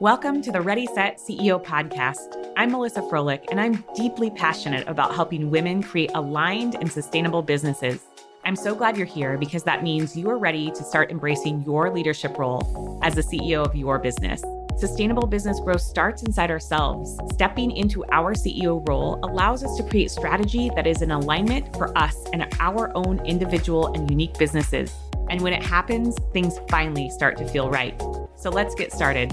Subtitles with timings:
[0.00, 2.52] Welcome to the Ready Set CEO podcast.
[2.56, 8.00] I'm Melissa Froehlich, and I'm deeply passionate about helping women create aligned and sustainable businesses.
[8.42, 11.90] I'm so glad you're here because that means you are ready to start embracing your
[11.90, 14.42] leadership role as the CEO of your business.
[14.78, 17.18] Sustainable business growth starts inside ourselves.
[17.34, 21.94] Stepping into our CEO role allows us to create strategy that is in alignment for
[21.98, 24.94] us and our own individual and unique businesses.
[25.30, 27.98] And when it happens, things finally start to feel right.
[28.36, 29.30] So let's get started.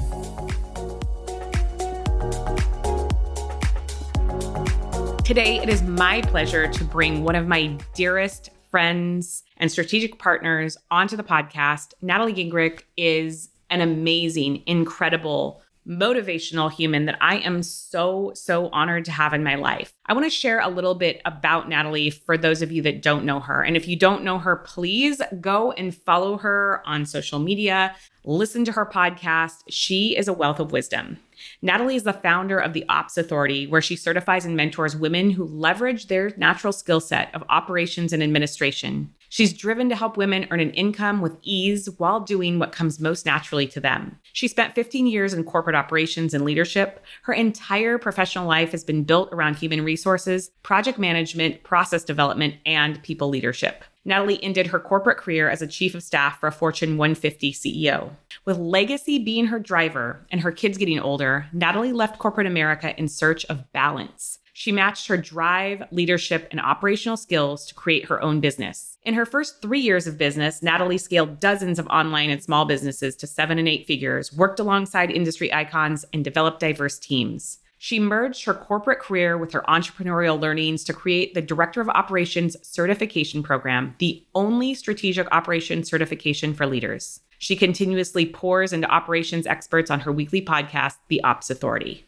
[5.25, 10.77] Today, it is my pleasure to bring one of my dearest friends and strategic partners
[10.91, 11.95] onto the podcast.
[12.03, 19.11] Natalie Gingrich is an amazing, incredible, motivational human that I am so, so honored to
[19.11, 19.93] have in my life.
[20.05, 23.25] I want to share a little bit about Natalie for those of you that don't
[23.25, 23.63] know her.
[23.63, 28.65] And if you don't know her, please go and follow her on social media, listen
[28.65, 29.63] to her podcast.
[29.69, 31.17] She is a wealth of wisdom.
[31.61, 35.45] Natalie is the founder of the Ops Authority, where she certifies and mentors women who
[35.45, 39.13] leverage their natural skill set of operations and administration.
[39.29, 43.25] She's driven to help women earn an income with ease while doing what comes most
[43.25, 44.19] naturally to them.
[44.33, 47.03] She spent 15 years in corporate operations and leadership.
[47.23, 53.01] Her entire professional life has been built around human resources, project management, process development, and
[53.03, 53.83] people leadership.
[54.07, 58.11] Natalie ended her corporate career as a chief of staff for a Fortune 150 CEO.
[58.45, 63.09] With legacy being her driver and her kids getting older, Natalie left corporate America in
[63.09, 64.39] search of balance.
[64.59, 68.97] She matched her drive, leadership, and operational skills to create her own business.
[69.03, 73.15] In her first three years of business, Natalie scaled dozens of online and small businesses
[73.17, 77.59] to seven and eight figures, worked alongside industry icons, and developed diverse teams.
[77.77, 82.57] She merged her corporate career with her entrepreneurial learnings to create the Director of Operations
[82.67, 87.19] Certification Program, the only strategic operations certification for leaders.
[87.37, 92.07] She continuously pours into operations experts on her weekly podcast, The Ops Authority.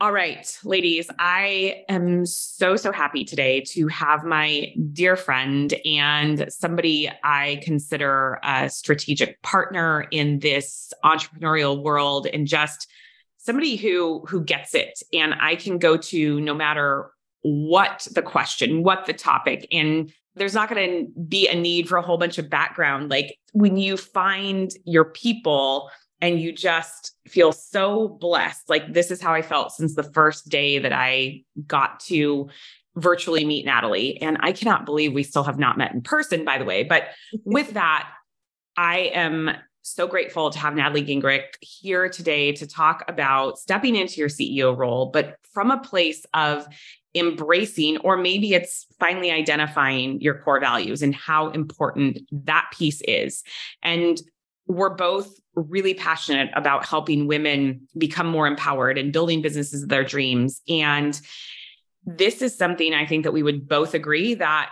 [0.00, 6.46] All right, ladies, I am so, so happy today to have my dear friend and
[6.48, 12.90] somebody I consider a strategic partner in this entrepreneurial world and just
[13.38, 15.00] somebody who who gets it.
[15.12, 20.54] And I can go to no matter what the question, what the topic and there's
[20.54, 23.10] not going to be a need for a whole bunch of background.
[23.10, 25.88] Like when you find your people
[26.24, 28.70] and you just feel so blessed.
[28.70, 32.48] Like this is how I felt since the first day that I got to
[32.96, 34.16] virtually meet Natalie.
[34.22, 36.82] And I cannot believe we still have not met in person by the way.
[36.82, 37.08] But
[37.44, 38.08] with that
[38.74, 39.50] I am
[39.82, 44.74] so grateful to have Natalie Gingrich here today to talk about stepping into your CEO
[44.74, 46.66] role, but from a place of
[47.14, 53.42] embracing, or maybe it's finally identifying your core values and how important that piece is.
[53.82, 54.18] And
[54.66, 60.04] we're both really passionate about helping women become more empowered and building businesses of their
[60.04, 60.60] dreams.
[60.68, 61.20] And
[62.06, 64.70] this is something I think that we would both agree that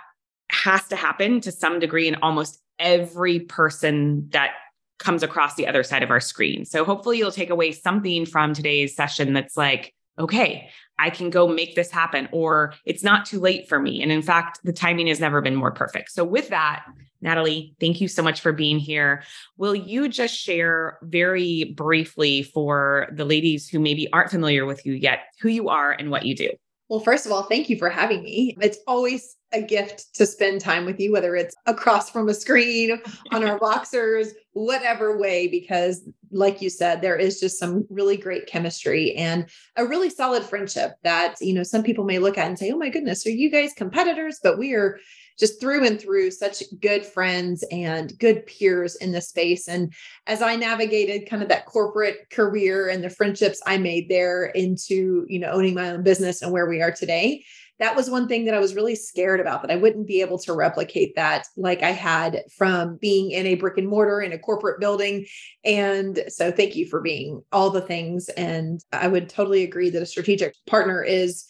[0.50, 4.52] has to happen to some degree in almost every person that
[4.98, 6.64] comes across the other side of our screen.
[6.64, 10.68] So hopefully you'll take away something from today's session that's like, okay,
[10.98, 14.02] I can go make this happen, or it's not too late for me.
[14.02, 16.12] And in fact, the timing has never been more perfect.
[16.12, 16.84] So, with that,
[17.20, 19.22] Natalie, thank you so much for being here.
[19.56, 24.92] Will you just share very briefly for the ladies who maybe aren't familiar with you
[24.94, 26.50] yet who you are and what you do?
[26.88, 28.54] Well, first of all, thank you for having me.
[28.60, 33.00] It's always a gift to spend time with you, whether it's across from a screen,
[33.30, 38.46] on our Voxers, whatever way, because like you said, there is just some really great
[38.46, 42.58] chemistry and a really solid friendship that, you know, some people may look at and
[42.58, 44.40] say, oh my goodness, are you guys competitors?
[44.42, 44.98] But we are
[45.38, 49.68] just through and through such good friends and good peers in this space.
[49.68, 49.92] And
[50.26, 55.24] as I navigated kind of that corporate career and the friendships I made there into,
[55.28, 57.44] you know, owning my own business and where we are today,
[57.82, 60.38] that was one thing that I was really scared about that I wouldn't be able
[60.38, 64.38] to replicate that like I had from being in a brick and mortar in a
[64.38, 65.26] corporate building.
[65.64, 68.28] And so thank you for being all the things.
[68.28, 71.46] And I would totally agree that a strategic partner is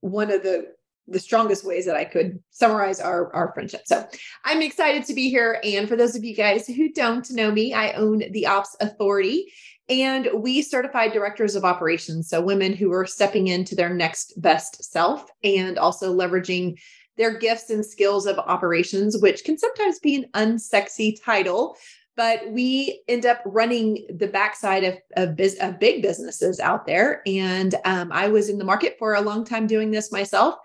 [0.00, 0.66] one of the
[1.08, 3.82] the strongest ways that I could summarize our, our friendship.
[3.86, 4.06] So
[4.44, 5.60] I'm excited to be here.
[5.64, 9.52] And for those of you guys who don't know me, I own the Ops Authority
[9.92, 12.28] and we certified directors of operations.
[12.28, 16.78] So women who are stepping into their next best self and also leveraging
[17.18, 21.76] their gifts and skills of operations, which can sometimes be an unsexy title,
[22.16, 27.22] but we end up running the backside of, of, biz, of big businesses out there.
[27.26, 30.56] And um, I was in the market for a long time doing this myself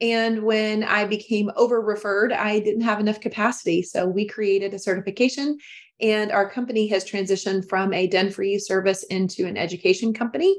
[0.00, 3.82] And when I became over referred, I didn't have enough capacity.
[3.82, 5.58] So we created a certification,
[6.00, 10.56] and our company has transitioned from a den for you service into an education company.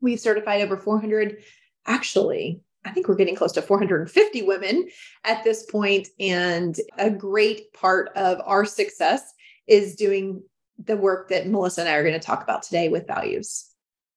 [0.00, 1.42] We've certified over 400,
[1.86, 4.88] actually, I think we're getting close to 450 women
[5.24, 9.32] at this point, And a great part of our success
[9.66, 10.42] is doing
[10.78, 13.66] the work that Melissa and I are going to talk about today with values.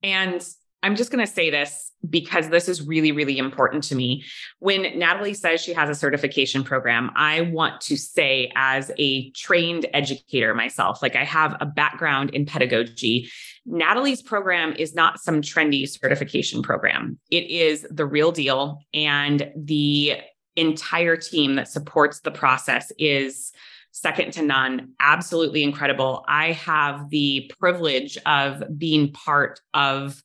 [0.04, 0.46] And
[0.82, 4.24] I'm just going to say this because this is really, really important to me.
[4.60, 9.86] When Natalie says she has a certification program, I want to say, as a trained
[9.94, 13.30] educator myself, like I have a background in pedagogy,
[13.66, 17.20] Natalie's program is not some trendy certification program.
[17.30, 18.80] It is the real deal.
[18.94, 20.16] And the
[20.56, 23.52] entire team that supports the process is
[23.92, 26.24] second to none, absolutely incredible.
[26.28, 30.22] I have the privilege of being part of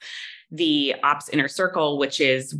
[0.54, 2.56] the Ops Inner Circle, which is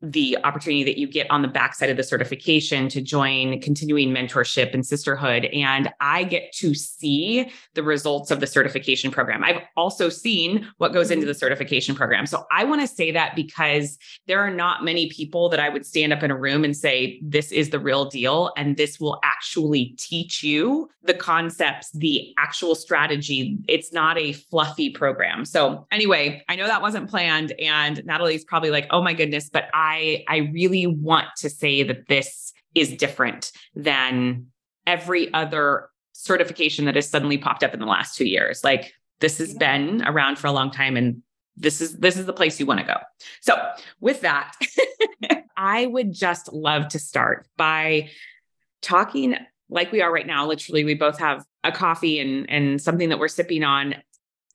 [0.00, 4.72] the opportunity that you get on the backside of the certification to join continuing mentorship
[4.72, 5.46] and sisterhood.
[5.46, 9.42] And I get to see the results of the certification program.
[9.42, 11.28] I've also seen what goes into mm-hmm.
[11.28, 12.26] the certification program.
[12.26, 13.98] So I want to say that because
[14.28, 17.20] there are not many people that I would stand up in a room and say,
[17.20, 18.52] this is the real deal.
[18.56, 23.56] And this will actually teach you the concepts, the actual strategy.
[23.68, 25.44] It's not a fluffy program.
[25.44, 27.52] So anyway, I know that wasn't planned.
[27.60, 32.08] And Natalie's probably like, oh my goodness, but I I really want to say that
[32.08, 34.46] this is different than
[34.86, 38.64] every other certification that has suddenly popped up in the last 2 years.
[38.64, 41.22] Like this has been around for a long time and
[41.56, 42.96] this is this is the place you want to go.
[43.40, 43.56] So,
[44.00, 44.54] with that,
[45.56, 48.10] I would just love to start by
[48.82, 49.36] talking
[49.70, 50.46] like we are right now.
[50.46, 53.96] Literally, we both have a coffee and and something that we're sipping on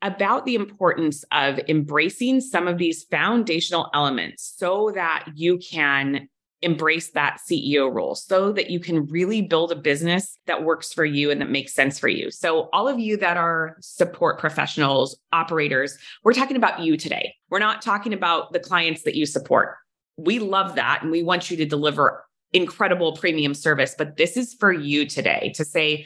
[0.01, 6.27] about the importance of embracing some of these foundational elements so that you can
[6.63, 11.05] embrace that CEO role so that you can really build a business that works for
[11.05, 12.31] you and that makes sense for you.
[12.31, 17.35] So, all of you that are support professionals, operators, we're talking about you today.
[17.49, 19.75] We're not talking about the clients that you support.
[20.17, 22.23] We love that and we want you to deliver
[22.53, 26.05] incredible premium service, but this is for you today to say,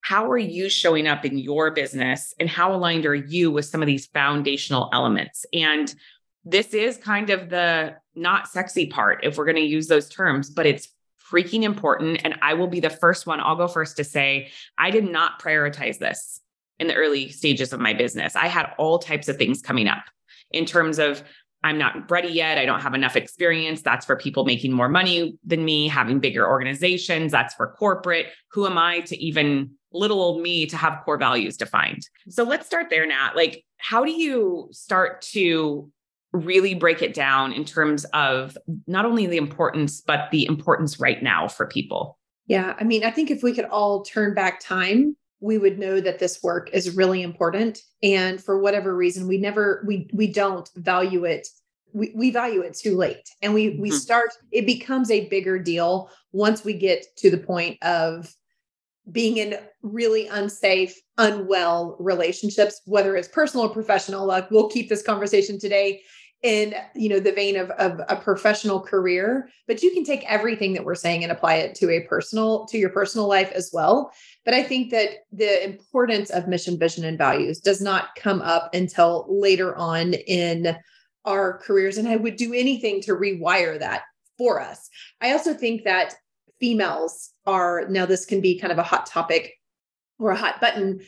[0.00, 3.82] how are you showing up in your business and how aligned are you with some
[3.82, 5.44] of these foundational elements?
[5.52, 5.92] And
[6.44, 10.48] this is kind of the not sexy part if we're going to use those terms
[10.48, 10.88] but it's
[11.30, 12.20] freaking important.
[12.24, 15.42] And i will be the first one i'll go first to say i did not
[15.42, 16.40] prioritize this
[16.78, 18.36] in the early stages of my business.
[18.36, 20.04] I had all types of things coming up
[20.50, 21.22] in terms of
[21.64, 22.58] I'm not ready yet.
[22.58, 23.82] I don't have enough experience.
[23.82, 27.32] That's for people making more money than me, having bigger organizations.
[27.32, 28.26] That's for corporate.
[28.52, 32.08] Who am I to even little old me to have core values defined.
[32.28, 33.32] So let's start there, Nat.
[33.34, 35.90] Like, how do you start to
[36.32, 38.56] really break it down in terms of
[38.86, 42.18] not only the importance, but the importance right now for people?
[42.46, 42.74] Yeah.
[42.78, 46.18] I mean, I think if we could all turn back time, we would know that
[46.18, 47.80] this work is really important.
[48.02, 51.46] And for whatever reason, we never, we, we don't value it
[51.92, 53.96] we, we value it too late and we we mm-hmm.
[53.96, 58.30] start it becomes a bigger deal once we get to the point of
[59.10, 64.26] being in really unsafe, unwell relationships, whether it's personal or professional.
[64.26, 66.02] Like we'll keep this conversation today
[66.42, 70.74] in you know the vein of, of a professional career but you can take everything
[70.74, 74.12] that we're saying and apply it to a personal to your personal life as well.
[74.44, 78.74] But i think that the importance of mission vision and values does not come up
[78.74, 80.76] until later on in
[81.24, 84.02] our careers and i would do anything to rewire that
[84.38, 84.88] for us.
[85.20, 86.14] I also think that
[86.60, 89.54] females are now this can be kind of a hot topic
[90.18, 91.00] or a hot button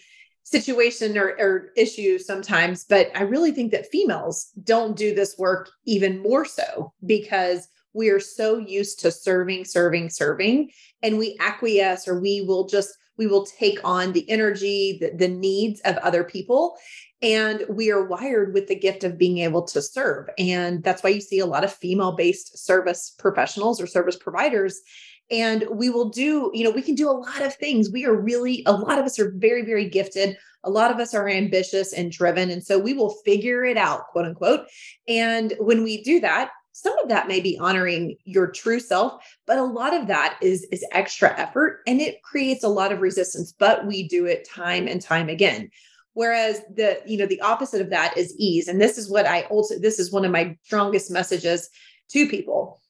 [0.50, 5.71] situation or, or, issue sometimes but i really think that females don't do this work
[5.85, 10.71] even more so because we are so used to serving serving serving
[11.02, 15.28] and we acquiesce or we will just we will take on the energy the, the
[15.28, 16.76] needs of other people
[17.21, 20.28] and we are wired with the gift of being able to serve.
[20.38, 24.81] And that's why you see a lot of female based service professionals or service providers
[25.30, 27.90] and we will do you know we can do a lot of things.
[27.90, 30.37] We are really a lot of us are very very gifted.
[30.64, 32.50] A lot of us are ambitious and driven.
[32.50, 34.66] And so we will figure it out quote unquote.
[35.06, 39.58] And when we do that some of that may be honoring your true self but
[39.58, 43.52] a lot of that is is extra effort and it creates a lot of resistance
[43.52, 45.70] but we do it time and time again.
[46.14, 48.68] Whereas the you know the opposite of that is ease.
[48.68, 51.68] And this is what i also this is one of my strongest messages
[52.11, 52.80] to people.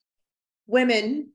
[0.67, 1.31] Women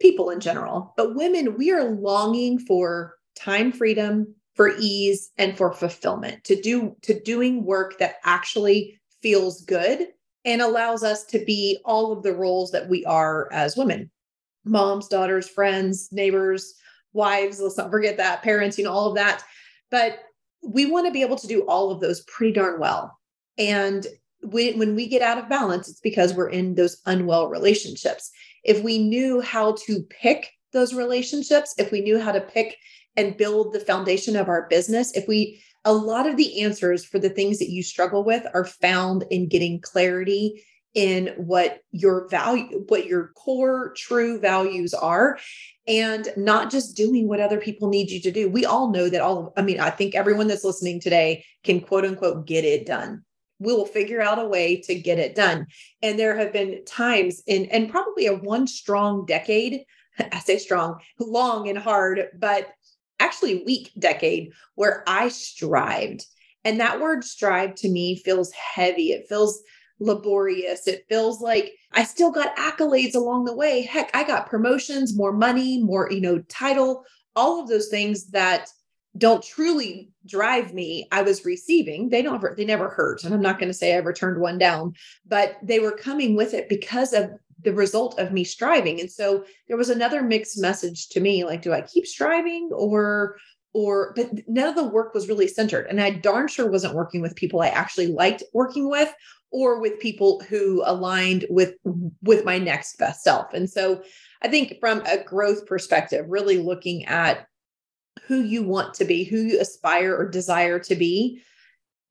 [0.00, 5.72] people in general, but women, we are longing for time freedom, for ease, and for
[5.72, 10.08] fulfillment to do to doing work that actually feels good
[10.44, 14.10] and allows us to be all of the roles that we are as women.
[14.64, 16.74] moms, daughters, friends, neighbors,
[17.12, 19.44] wives, let's not forget that, parents, you know, all of that.
[19.90, 20.20] But
[20.62, 23.18] we want to be able to do all of those pretty darn well.
[23.58, 24.06] And
[24.42, 28.30] when we get out of balance, it's because we're in those unwell relationships.
[28.64, 32.76] If we knew how to pick those relationships, if we knew how to pick
[33.16, 37.18] and build the foundation of our business, if we, a lot of the answers for
[37.18, 42.84] the things that you struggle with are found in getting clarity in what your value,
[42.88, 45.38] what your core true values are,
[45.86, 48.48] and not just doing what other people need you to do.
[48.48, 52.04] We all know that all, I mean, I think everyone that's listening today can quote
[52.04, 53.24] unquote get it done.
[53.58, 55.66] We will figure out a way to get it done.
[56.02, 59.84] And there have been times in, and probably a one strong decade,
[60.32, 62.68] I say strong, long and hard, but
[63.20, 66.26] actually weak decade where I strived.
[66.64, 69.12] And that word strive to me feels heavy.
[69.12, 69.62] It feels
[70.00, 70.86] laborious.
[70.86, 73.82] It feels like I still got accolades along the way.
[73.82, 77.04] Heck, I got promotions, more money, more, you know, title,
[77.36, 78.68] all of those things that
[79.16, 82.08] don't truly drive me i was receiving.
[82.08, 84.58] They don't they never hurt and i'm not going to say i ever turned one
[84.58, 84.94] down
[85.26, 87.30] but they were coming with it because of
[87.64, 89.00] the result of me striving.
[89.00, 93.36] And so there was another mixed message to me like do i keep striving or
[93.72, 95.86] or but none of the work was really centered.
[95.86, 99.12] And i darn sure wasn't working with people i actually liked working with
[99.50, 101.74] or with people who aligned with
[102.22, 103.52] with my next best self.
[103.54, 104.02] And so
[104.42, 107.46] i think from a growth perspective really looking at
[108.26, 111.42] who you want to be who you aspire or desire to be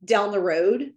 [0.05, 0.91] down the road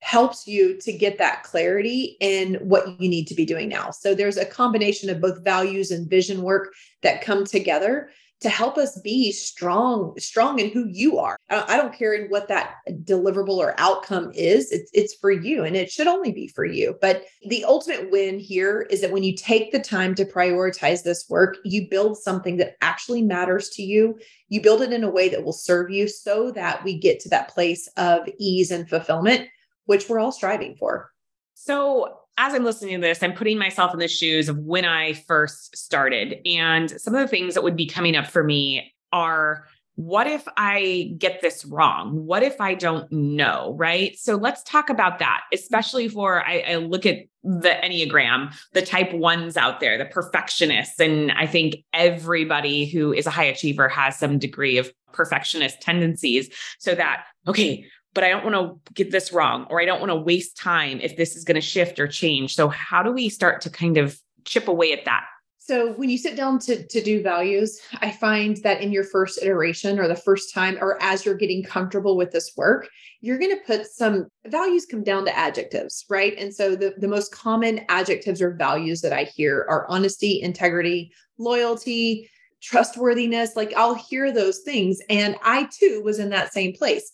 [0.00, 3.90] helps you to get that clarity in what you need to be doing now.
[3.90, 8.10] So there's a combination of both values and vision work that come together
[8.42, 11.36] to help us be strong, strong in who you are.
[11.50, 14.70] I don't care in what that deliverable or outcome is.
[14.70, 16.96] It's it's for you and it should only be for you.
[17.00, 21.26] But the ultimate win here is that when you take the time to prioritize this
[21.28, 24.18] work, you build something that actually matters to you.
[24.48, 27.28] You build it in a way that will serve you so that we get to
[27.30, 29.48] that place of ease and fulfillment,
[29.86, 31.10] which we're all striving for.
[31.54, 35.12] So as I'm listening to this, I'm putting myself in the shoes of when I
[35.12, 36.36] first started.
[36.46, 40.48] And some of the things that would be coming up for me are what if
[40.56, 42.24] I get this wrong?
[42.24, 43.74] What if I don't know?
[43.78, 44.18] Right.
[44.18, 49.12] So let's talk about that, especially for I, I, look at the Enneagram, the type
[49.12, 50.98] ones out there, the perfectionists.
[50.98, 56.48] And I think everybody who is a high achiever has some degree of perfectionist tendencies.
[56.78, 58.54] So that, okay, but I don't want
[58.86, 61.54] to get this wrong or I don't want to waste time if this is going
[61.56, 62.54] to shift or change.
[62.54, 65.24] So how do we start to kind of chip away at that?
[65.64, 69.40] So when you sit down to, to do values, I find that in your first
[69.40, 72.88] iteration or the first time, or as you're getting comfortable with this work,
[73.20, 76.34] you're going to put some values come down to adjectives, right?
[76.36, 81.12] And so the, the most common adjectives or values that I hear are honesty, integrity,
[81.38, 82.28] loyalty,
[82.60, 83.54] trustworthiness.
[83.54, 84.98] Like I'll hear those things.
[85.08, 87.12] And I too was in that same place.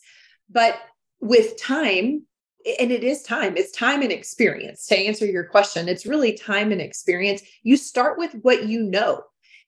[0.51, 0.79] But
[1.21, 2.25] with time,
[2.79, 5.89] and it is time, it's time and experience to answer your question.
[5.89, 7.43] It's really time and experience.
[7.63, 9.23] You start with what you know,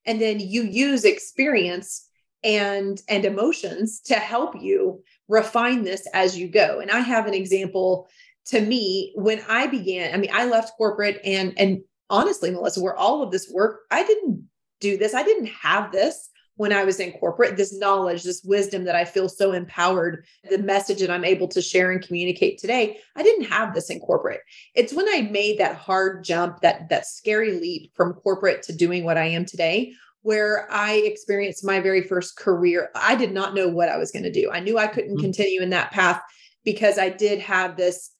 [0.06, 2.06] and then you use experience
[2.42, 6.80] and and emotions to help you refine this as you go.
[6.80, 8.08] And I have an example
[8.46, 12.96] to me when I began, I mean, I left corporate and and honestly, Melissa, where
[12.96, 14.48] all of this work, I didn't
[14.80, 15.14] do this.
[15.14, 16.29] I didn't have this
[16.60, 20.58] when I was in corporate, this knowledge, this wisdom that I feel so empowered, the
[20.58, 24.42] message that I'm able to share and communicate today, I didn't have this in corporate.
[24.74, 29.04] It's when I made that hard jump, that that scary leap from corporate to doing
[29.04, 32.90] what I am today, where I experienced my very first career.
[32.94, 34.50] I did not know what I was going to do.
[34.52, 35.22] I knew I couldn't mm-hmm.
[35.22, 36.20] continue in that path
[36.62, 38.10] because I did have this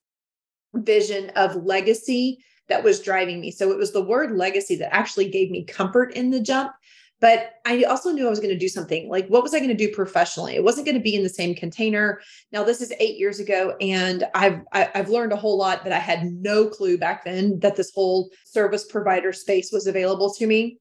[0.72, 3.50] vision of legacy that was driving me.
[3.50, 6.72] So it was the word legacy that actually gave me comfort in the jump
[7.20, 9.08] but I also knew I was going to do something.
[9.08, 10.54] Like, what was I going to do professionally?
[10.54, 12.20] It wasn't going to be in the same container.
[12.50, 15.58] Now, this is eight years ago, and I've I, have i have learned a whole
[15.58, 19.86] lot that I had no clue back then that this whole service provider space was
[19.86, 20.78] available to me.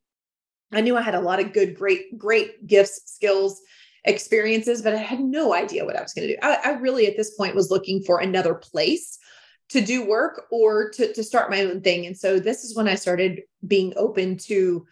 [0.71, 3.59] I knew I had a lot of good, great, great gifts, skills,
[4.05, 6.39] experiences, but I had no idea what I was going to do.
[6.41, 9.17] I, I really, at this point, was looking for another place
[9.69, 12.05] to do work or to to start my own thing.
[12.05, 14.85] And so this is when I started being open to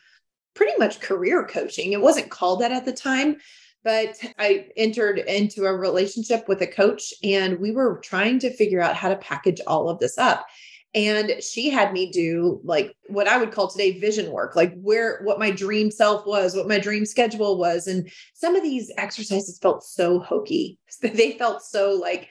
[0.58, 1.94] pretty much career coaching.
[1.94, 3.38] It wasn't called that at the time,
[3.84, 8.82] but I entered into a relationship with a coach and we were trying to figure
[8.82, 10.48] out how to package all of this up.
[10.96, 15.22] And she had me do like what I would call today vision work, like where
[15.24, 17.86] what my dream self was, what my dream schedule was.
[17.86, 20.80] And some of these exercises felt so hokey.
[21.02, 22.30] They felt so like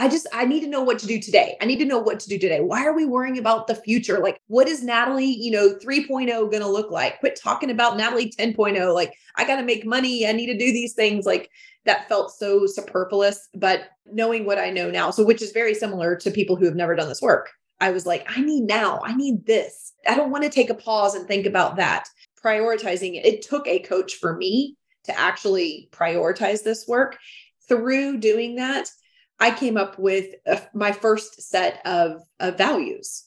[0.00, 1.56] I just, I need to know what to do today.
[1.60, 2.60] I need to know what to do today.
[2.60, 4.20] Why are we worrying about the future?
[4.20, 7.18] Like, what is Natalie, you know, 3.0 going to look like?
[7.18, 8.94] Quit talking about Natalie 10.0.
[8.94, 10.26] Like, I got to make money.
[10.26, 11.26] I need to do these things.
[11.26, 11.50] Like,
[11.84, 13.48] that felt so superfluous.
[13.54, 16.76] But knowing what I know now, so which is very similar to people who have
[16.76, 17.50] never done this work,
[17.80, 19.92] I was like, I need now, I need this.
[20.06, 22.08] I don't want to take a pause and think about that.
[22.44, 23.26] Prioritizing it.
[23.26, 27.18] It took a coach for me to actually prioritize this work.
[27.68, 28.88] Through doing that,
[29.40, 33.24] I came up with a, my first set of, of values.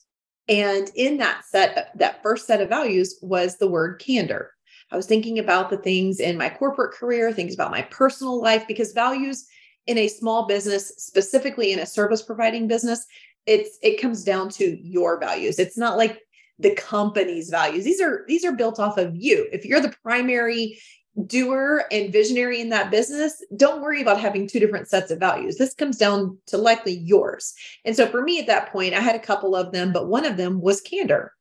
[0.48, 4.51] And in that set, that first set of values was the word candor.
[4.91, 8.68] I was thinking about the things in my corporate career, things about my personal life,
[8.68, 9.48] because values
[9.88, 13.06] in a small business, specifically in a service providing business,
[13.46, 15.60] it's it comes down to your values.
[15.60, 16.20] It's not like
[16.60, 17.84] the company's values.
[17.84, 19.48] These are these are built off of you.
[19.51, 20.80] If you're the primary
[21.25, 25.58] doer and visionary in that business, don't worry about having two different sets of values.
[25.58, 27.53] This comes down to likely yours.
[27.84, 30.25] And so for me at that point, I had a couple of them, but one
[30.25, 31.34] of them was candor.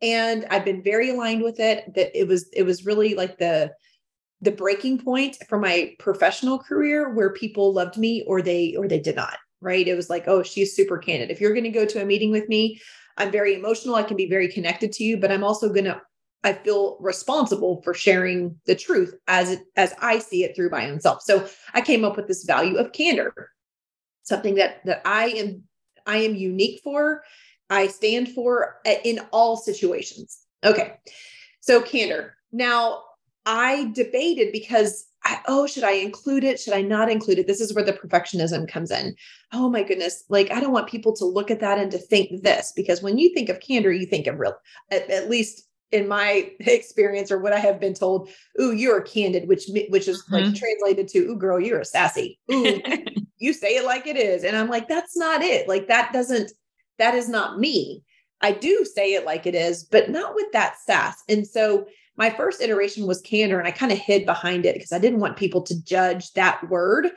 [0.00, 3.72] And I've been very aligned with it that it was it was really like the
[4.42, 9.00] the breaking point for my professional career where people loved me or they or they
[9.00, 9.88] did not, right?
[9.88, 11.30] It was like, "Oh, she's super candid.
[11.30, 12.78] If you're going to go to a meeting with me,
[13.16, 13.94] I'm very emotional.
[13.94, 16.00] I can be very connected to you, but I'm also going to
[16.46, 20.88] I feel responsible for sharing the truth as it, as I see it through my
[20.88, 21.22] own self.
[21.22, 23.50] So I came up with this value of candor,
[24.22, 25.64] something that that I am
[26.06, 27.24] I am unique for,
[27.68, 30.38] I stand for in all situations.
[30.62, 30.94] Okay.
[31.60, 32.36] So candor.
[32.52, 33.02] Now,
[33.44, 36.60] I debated because I, oh, should I include it?
[36.60, 37.48] Should I not include it?
[37.48, 39.16] This is where the perfectionism comes in.
[39.52, 40.22] Oh my goodness.
[40.28, 43.18] Like, I don't want people to look at that and to think this, because when
[43.18, 44.54] you think of candor, you think of real,
[44.92, 48.28] at, at least in my experience or what I have been told,
[48.60, 50.34] ooh, you're candid, which which is mm-hmm.
[50.34, 52.38] like translated to, ooh, girl, you're a sassy.
[52.52, 52.80] Ooh,
[53.38, 54.44] you say it like it is.
[54.44, 55.68] And I'm like, that's not it.
[55.68, 56.52] Like that doesn't,
[56.98, 58.02] that is not me.
[58.40, 61.22] I do say it like it is, but not with that sass.
[61.28, 64.92] And so my first iteration was candor, and I kind of hid behind it because
[64.92, 67.08] I didn't want people to judge that word.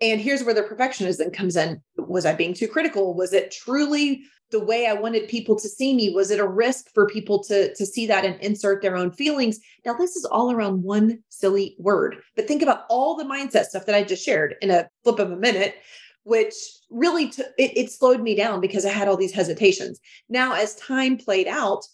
[0.00, 1.80] And here's where the perfectionism comes in.
[1.96, 3.14] Was I being too critical?
[3.14, 6.10] Was it truly the way I wanted people to see me?
[6.10, 9.58] Was it a risk for people to, to see that and insert their own feelings?
[9.84, 13.86] Now, this is all around one silly word, but think about all the mindset stuff
[13.86, 15.76] that I just shared in a flip of a minute,
[16.24, 16.54] which
[16.90, 20.00] really t- it, it slowed me down because I had all these hesitations.
[20.28, 21.84] Now, as time played out,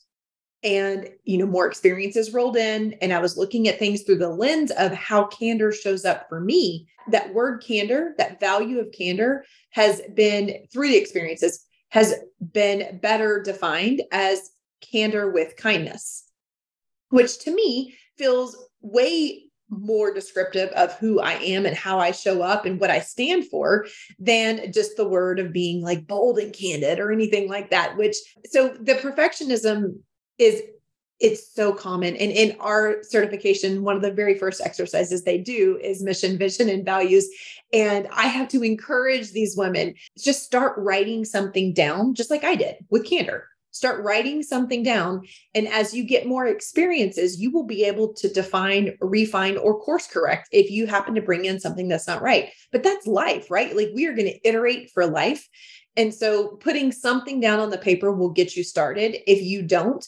[0.62, 4.29] and you know more experiences rolled in and i was looking at things through the
[4.29, 9.44] lens of how candor shows up for me that word candor that value of candor
[9.70, 12.14] has been through the experiences has
[12.53, 16.25] been better defined as candor with kindness,
[17.11, 22.42] which to me feels way more descriptive of who I am and how I show
[22.42, 23.87] up and what I stand for
[24.18, 27.96] than just the word of being like bold and candid or anything like that.
[27.96, 30.01] Which, so the perfectionism
[30.40, 30.62] is
[31.20, 32.16] it's so common.
[32.16, 36.70] And in our certification, one of the very first exercises they do is mission, vision,
[36.70, 37.29] and values.
[37.74, 42.55] And I have to encourage these women just start writing something down, just like I
[42.55, 43.46] did with candor.
[43.70, 45.26] Start writing something down.
[45.55, 50.07] And as you get more experiences, you will be able to define, refine, or course
[50.07, 52.48] correct if you happen to bring in something that's not right.
[52.72, 53.76] But that's life, right?
[53.76, 55.46] Like we are going to iterate for life.
[55.96, 59.18] And so putting something down on the paper will get you started.
[59.31, 60.05] If you don't,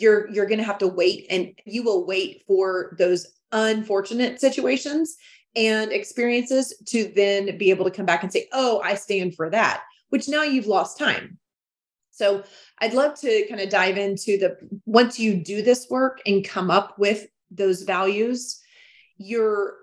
[0.00, 5.16] you're you're going to have to wait and you will wait for those unfortunate situations
[5.54, 9.50] and experiences to then be able to come back and say oh i stand for
[9.50, 11.38] that which now you've lost time.
[12.10, 12.44] So
[12.80, 16.70] i'd love to kind of dive into the once you do this work and come
[16.70, 18.60] up with those values
[19.18, 19.74] you're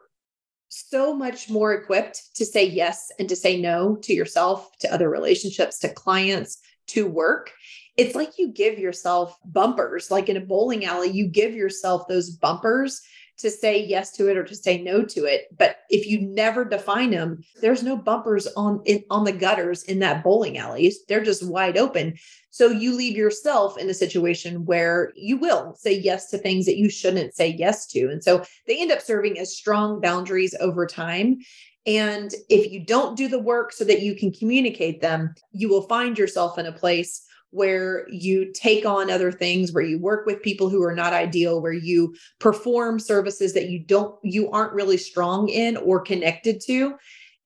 [0.70, 5.10] so much more equipped to say yes and to say no to yourself to other
[5.10, 7.52] relationships to clients to work
[7.98, 12.32] it's like you give yourself bumpers, like in a bowling alley, you give yourself those
[12.32, 13.02] bumpers
[13.38, 15.48] to say yes to it or to say no to it.
[15.58, 20.00] But if you never define them, there's no bumpers on in, on the gutters in
[20.00, 20.94] that bowling alley.
[21.08, 22.16] They're just wide open.
[22.52, 26.78] So you leave yourself in a situation where you will say yes to things that
[26.78, 28.10] you shouldn't say yes to.
[28.10, 31.40] And so they end up serving as strong boundaries over time.
[31.86, 35.88] And if you don't do the work so that you can communicate them, you will
[35.88, 40.42] find yourself in a place where you take on other things where you work with
[40.42, 44.98] people who are not ideal where you perform services that you don't you aren't really
[44.98, 46.96] strong in or connected to.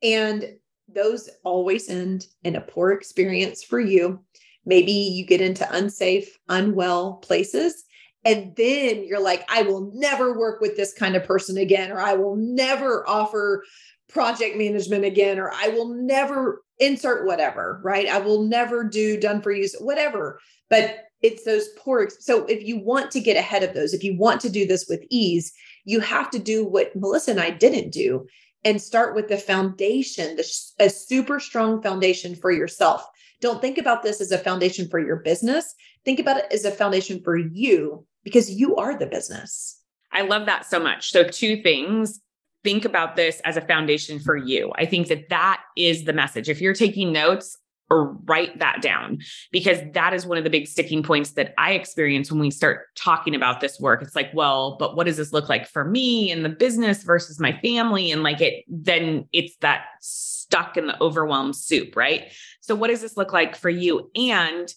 [0.02, 0.46] And
[0.88, 4.24] those always end in a poor experience for you.
[4.66, 7.84] Maybe you get into unsafe unwell places
[8.26, 12.00] and then you're like i will never work with this kind of person again or
[12.00, 13.64] i will never offer
[14.10, 18.08] project management again, or I will never insert whatever, right?
[18.08, 20.40] I will never do done for use, whatever.
[20.70, 22.10] But it's those poor.
[22.20, 24.86] So if you want to get ahead of those, if you want to do this
[24.88, 25.52] with ease,
[25.86, 28.28] you have to do what Melissa and I didn't do
[28.64, 30.44] and start with the foundation, the,
[30.80, 33.06] a super strong foundation for yourself.
[33.40, 35.74] Don't think about this as a foundation for your business.
[36.06, 39.82] Think about it as a foundation for you because you are the business.
[40.12, 41.12] I love that so much.
[41.12, 42.20] So, two things
[42.64, 44.72] think about this as a foundation for you.
[44.76, 46.50] I think that that is the message.
[46.50, 47.58] If you're taking notes,
[47.90, 49.20] or write that down
[49.52, 52.88] because that is one of the big sticking points that I experience when we start
[52.96, 54.02] talking about this work.
[54.02, 57.40] It's like, well, but what does this look like for me and the business versus
[57.40, 58.12] my family?
[58.12, 62.32] And like it, then it's that stuck in the overwhelmed soup, right?
[62.60, 64.12] So, what does this look like for you?
[64.16, 64.74] And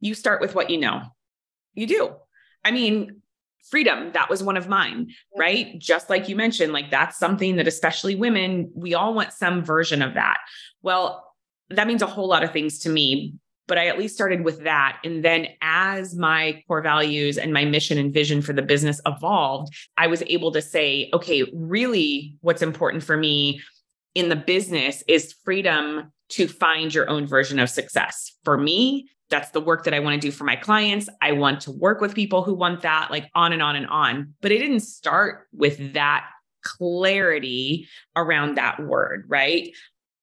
[0.00, 1.02] you start with what you know.
[1.74, 2.14] You do.
[2.64, 3.20] I mean,
[3.70, 7.66] freedom that was one of mine right just like you mentioned like that's something that
[7.66, 10.38] especially women we all want some version of that
[10.82, 11.24] well
[11.70, 13.34] that means a whole lot of things to me
[13.66, 14.98] but I at least started with that.
[15.04, 19.74] And then as my core values and my mission and vision for the business evolved,
[19.96, 23.60] I was able to say, okay, really what's important for me
[24.14, 28.32] in the business is freedom to find your own version of success.
[28.44, 31.08] For me, that's the work that I want to do for my clients.
[31.20, 34.34] I want to work with people who want that, like on and on and on.
[34.40, 36.26] But it didn't start with that
[36.62, 39.72] clarity around that word, right?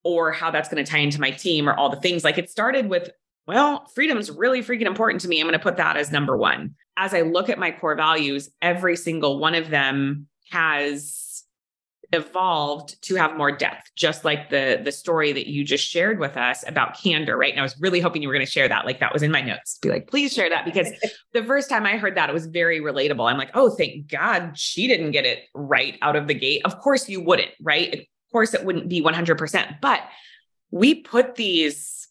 [0.03, 2.23] or how that's going to tie into my team or all the things.
[2.23, 3.09] Like it started with,
[3.47, 5.39] well, freedom is really freaking important to me.
[5.39, 6.75] I'm going to put that as number one.
[6.97, 11.22] As I look at my core values, every single one of them has
[12.13, 16.37] evolved to have more depth just like the the story that you just shared with
[16.37, 17.51] us about candor right?
[17.51, 19.31] And i was really hoping you were going to share that like that was in
[19.31, 19.79] my notes.
[19.81, 20.89] Be like please share that because
[21.33, 23.29] the first time i heard that it was very relatable.
[23.29, 26.61] I'm like oh thank god she didn't get it right out of the gate.
[26.63, 27.93] Of course you wouldn't right?
[27.93, 30.01] Of course, it wouldn't be 100%, but
[30.71, 32.07] we put these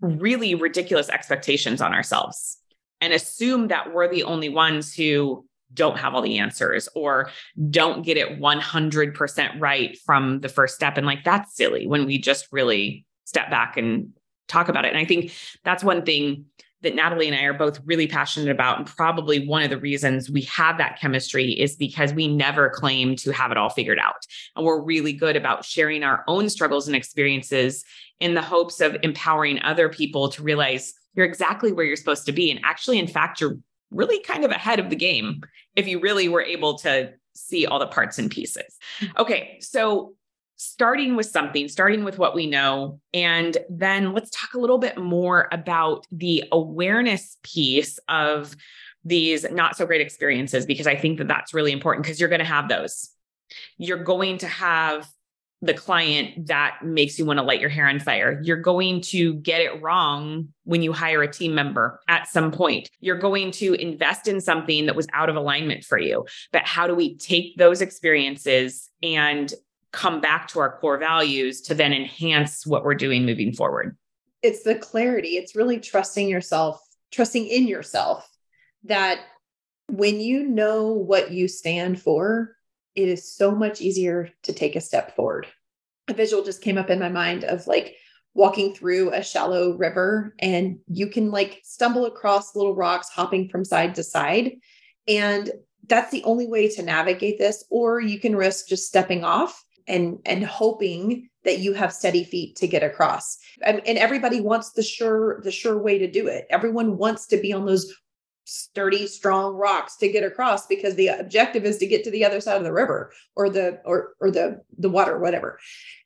[0.00, 2.58] really ridiculous expectations on ourselves
[3.00, 7.30] and assume that we're the only ones who don't have all the answers or
[7.70, 10.96] don't get it 100% right from the first step.
[10.96, 14.10] And like, that's silly when we just really step back and
[14.48, 14.88] talk about it.
[14.88, 15.32] And I think
[15.64, 16.46] that's one thing
[16.82, 18.78] that Natalie and I are both really passionate about.
[18.78, 23.16] And probably one of the reasons we have that chemistry is because we never claim
[23.16, 24.26] to have it all figured out.
[24.56, 27.84] And we're really good about sharing our own struggles and experiences
[28.20, 32.32] in the hopes of empowering other people to realize you're exactly where you're supposed to
[32.32, 32.50] be.
[32.50, 33.58] And actually, in fact, you're
[33.92, 35.42] really kind of ahead of the game
[35.76, 38.76] if you really were able to see all the parts and pieces.
[39.00, 39.20] Mm-hmm.
[39.20, 39.58] Okay.
[39.60, 40.14] So
[40.56, 43.00] starting with something, starting with what we know.
[43.12, 48.54] And then let's talk a little bit more about the awareness piece of
[49.04, 52.38] these not so great experiences, because I think that that's really important because you're going
[52.38, 53.10] to have those.
[53.76, 55.08] You're going to have
[55.62, 58.40] the client that makes you want to light your hair on fire.
[58.42, 62.90] You're going to get it wrong when you hire a team member at some point.
[63.00, 66.26] You're going to invest in something that was out of alignment for you.
[66.52, 69.52] But how do we take those experiences and
[69.92, 73.96] come back to our core values to then enhance what we're doing moving forward.
[74.42, 75.36] It's the clarity.
[75.36, 76.80] It's really trusting yourself,
[77.12, 78.28] trusting in yourself
[78.84, 79.20] that
[79.88, 82.56] when you know what you stand for,
[82.94, 85.46] it is so much easier to take a step forward.
[86.08, 87.96] A visual just came up in my mind of like
[88.34, 93.64] walking through a shallow river and you can like stumble across little rocks hopping from
[93.64, 94.52] side to side.
[95.06, 95.50] And
[95.88, 97.64] that's the only way to navigate this.
[97.70, 102.56] Or you can risk just stepping off and and hoping that you have steady feet
[102.56, 106.96] to get across and, everybody wants the sure the sure way to do it everyone
[106.96, 107.92] wants to be on those
[108.44, 112.40] sturdy strong rocks to get across because the objective is to get to the other
[112.40, 115.58] side of the river or the or or the the water whatever.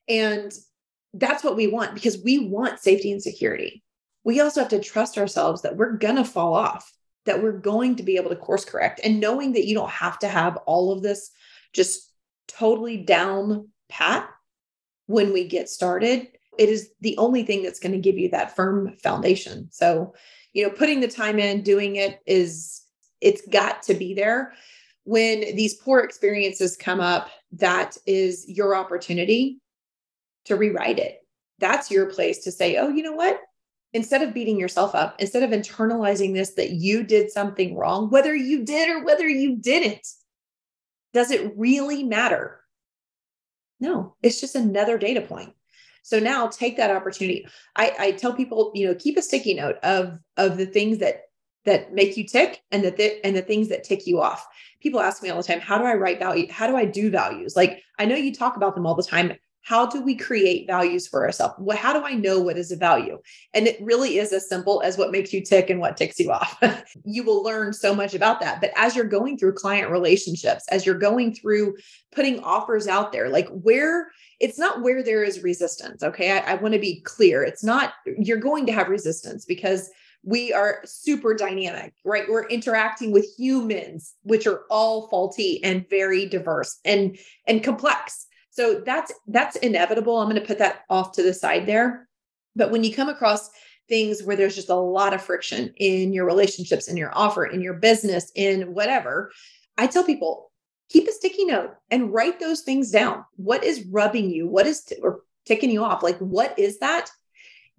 [0.08, 0.52] And
[1.14, 3.82] that's what we want because we want safety and security.
[4.24, 6.92] We also have to trust ourselves that we're going to fall off
[7.26, 9.00] that we're going to be able to course correct.
[9.04, 11.30] And knowing that you don't have to have all of this
[11.72, 12.10] just
[12.48, 14.28] totally down pat
[15.06, 18.56] when we get started, it is the only thing that's going to give you that
[18.56, 19.68] firm foundation.
[19.70, 20.14] So,
[20.56, 22.82] you know, putting the time in, doing it is,
[23.20, 24.54] it's got to be there.
[25.04, 29.60] When these poor experiences come up, that is your opportunity
[30.46, 31.18] to rewrite it.
[31.58, 33.38] That's your place to say, oh, you know what?
[33.92, 38.34] Instead of beating yourself up, instead of internalizing this that you did something wrong, whether
[38.34, 40.08] you did or whether you didn't,
[41.12, 42.60] does it really matter?
[43.78, 45.52] No, it's just another data point.
[46.06, 47.48] So now take that opportunity.
[47.74, 51.22] I, I tell people, you know, keep a sticky note of of the things that
[51.64, 54.46] that make you tick and that the, and the things that tick you off.
[54.80, 56.46] People ask me all the time, how do I write value?
[56.48, 57.56] How do I do values?
[57.56, 59.32] Like I know you talk about them all the time.
[59.66, 61.56] How do we create values for ourselves?
[61.58, 63.18] What, how do I know what is a value?
[63.52, 66.30] And it really is as simple as what makes you tick and what ticks you
[66.30, 66.56] off.
[67.04, 68.60] you will learn so much about that.
[68.60, 71.74] But as you're going through client relationships, as you're going through
[72.14, 76.00] putting offers out there, like where it's not where there is resistance.
[76.00, 76.30] Okay.
[76.30, 77.42] I, I want to be clear.
[77.42, 79.90] It's not, you're going to have resistance because
[80.22, 82.28] we are super dynamic, right?
[82.28, 88.25] We're interacting with humans, which are all faulty and very diverse and and complex.
[88.56, 90.16] So that's that's inevitable.
[90.16, 92.08] I'm going to put that off to the side there.
[92.56, 93.50] But when you come across
[93.86, 97.60] things where there's just a lot of friction in your relationships, in your offer, in
[97.60, 99.30] your business, in whatever,
[99.76, 100.50] I tell people
[100.88, 103.26] keep a sticky note and write those things down.
[103.36, 104.48] What is rubbing you?
[104.48, 106.02] What is t- or ticking you off?
[106.02, 107.10] Like what is that?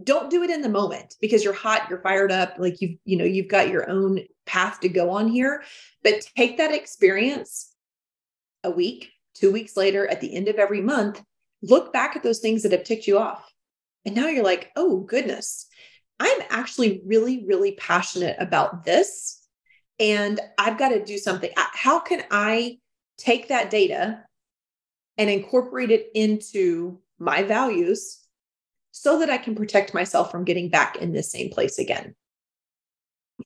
[0.04, 3.18] Don't do it in the moment because you're hot, you're fired up, like you've you
[3.18, 5.63] know, you've got your own path to go on here,
[6.04, 7.74] but take that experience
[8.63, 11.23] a week, two weeks later, at the end of every month,
[11.62, 13.43] look back at those things that have ticked you off.
[14.06, 15.67] And now you're like, oh, goodness,
[16.19, 19.41] I'm actually really, really passionate about this.
[20.00, 21.50] And I've got to do something.
[21.56, 22.78] How can I
[23.17, 24.23] take that data
[25.17, 28.23] and incorporate it into my values
[28.91, 32.15] so that I can protect myself from getting back in this same place again?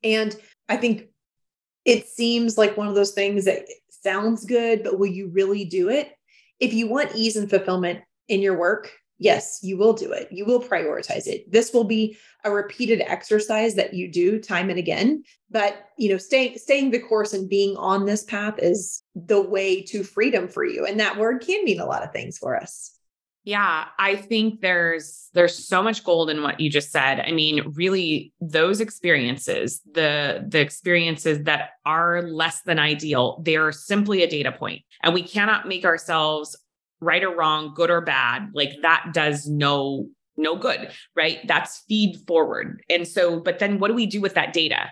[0.04, 0.36] And
[0.69, 1.08] I think
[1.86, 3.65] it seems like one of those things that
[4.04, 6.12] sounds good, but will you really do it?
[6.60, 10.28] If you want ease and fulfillment in your work, yes, you will do it.
[10.32, 11.50] You will prioritize it.
[11.52, 15.24] This will be a repeated exercise that you do time and again.
[15.50, 19.84] But you know, staying staying the course and being on this path is the way
[19.84, 20.86] to freedom for you.
[20.86, 22.92] And that word can mean a lot of things for us.
[23.43, 27.21] Yeah, I think there's there's so much gold in what you just said.
[27.21, 34.21] I mean, really those experiences, the the experiences that are less than ideal, they're simply
[34.21, 34.84] a data point.
[35.01, 36.56] And we cannot make ourselves
[36.99, 38.51] right or wrong, good or bad.
[38.54, 41.39] Like that does no no good, right?
[41.47, 42.84] That's feed forward.
[42.91, 44.91] And so but then what do we do with that data?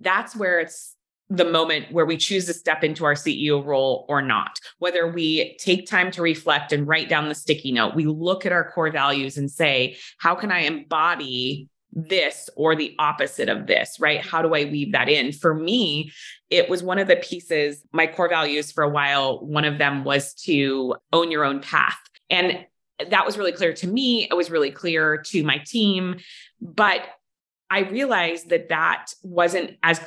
[0.00, 0.95] That's where it's
[1.28, 5.56] the moment where we choose to step into our CEO role or not, whether we
[5.58, 8.90] take time to reflect and write down the sticky note, we look at our core
[8.90, 14.20] values and say, how can I embody this or the opposite of this, right?
[14.20, 15.32] How do I weave that in?
[15.32, 16.12] For me,
[16.50, 20.04] it was one of the pieces, my core values for a while, one of them
[20.04, 21.98] was to own your own path.
[22.30, 22.64] And
[23.10, 24.28] that was really clear to me.
[24.30, 26.16] It was really clear to my team.
[26.60, 27.02] But
[27.68, 30.00] I realized that that wasn't as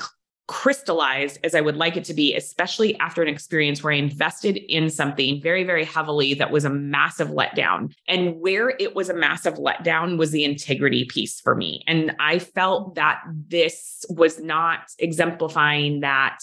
[0.49, 4.57] crystallized as I would like it to be, especially after an experience where I invested
[4.57, 7.93] in something very, very heavily that was a massive letdown.
[8.07, 11.83] And where it was a massive letdown was the integrity piece for me.
[11.85, 16.39] And I felt that this was not exemplifying that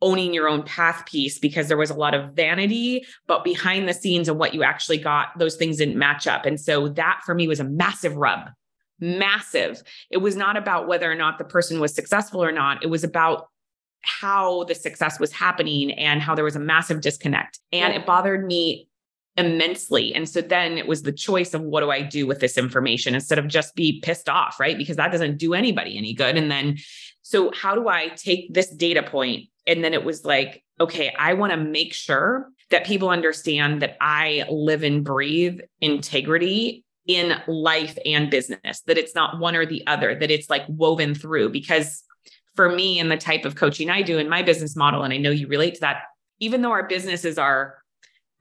[0.00, 3.94] owning your own path piece because there was a lot of vanity, but behind the
[3.94, 6.46] scenes of what you actually got, those things didn't match up.
[6.46, 8.50] And so that for me was a massive rub
[9.00, 9.82] massive.
[10.10, 12.82] It was not about whether or not the person was successful or not.
[12.82, 13.48] It was about
[14.02, 17.58] how the success was happening and how there was a massive disconnect.
[17.72, 18.00] And yeah.
[18.00, 18.88] it bothered me
[19.36, 20.14] immensely.
[20.14, 23.14] And so then it was the choice of what do I do with this information
[23.14, 24.78] instead of just be pissed off, right?
[24.78, 26.36] Because that doesn't do anybody any good.
[26.36, 26.78] And then,
[27.22, 29.48] so how do I take this data point?
[29.66, 33.96] And then it was like, okay, I want to make sure that people understand that
[34.00, 39.86] I live and breathe integrity in life and business, that it's not one or the
[39.86, 41.50] other, that it's like woven through.
[41.50, 42.02] Because
[42.54, 45.18] for me and the type of coaching I do in my business model, and I
[45.18, 46.02] know you relate to that,
[46.40, 47.76] even though our businesses are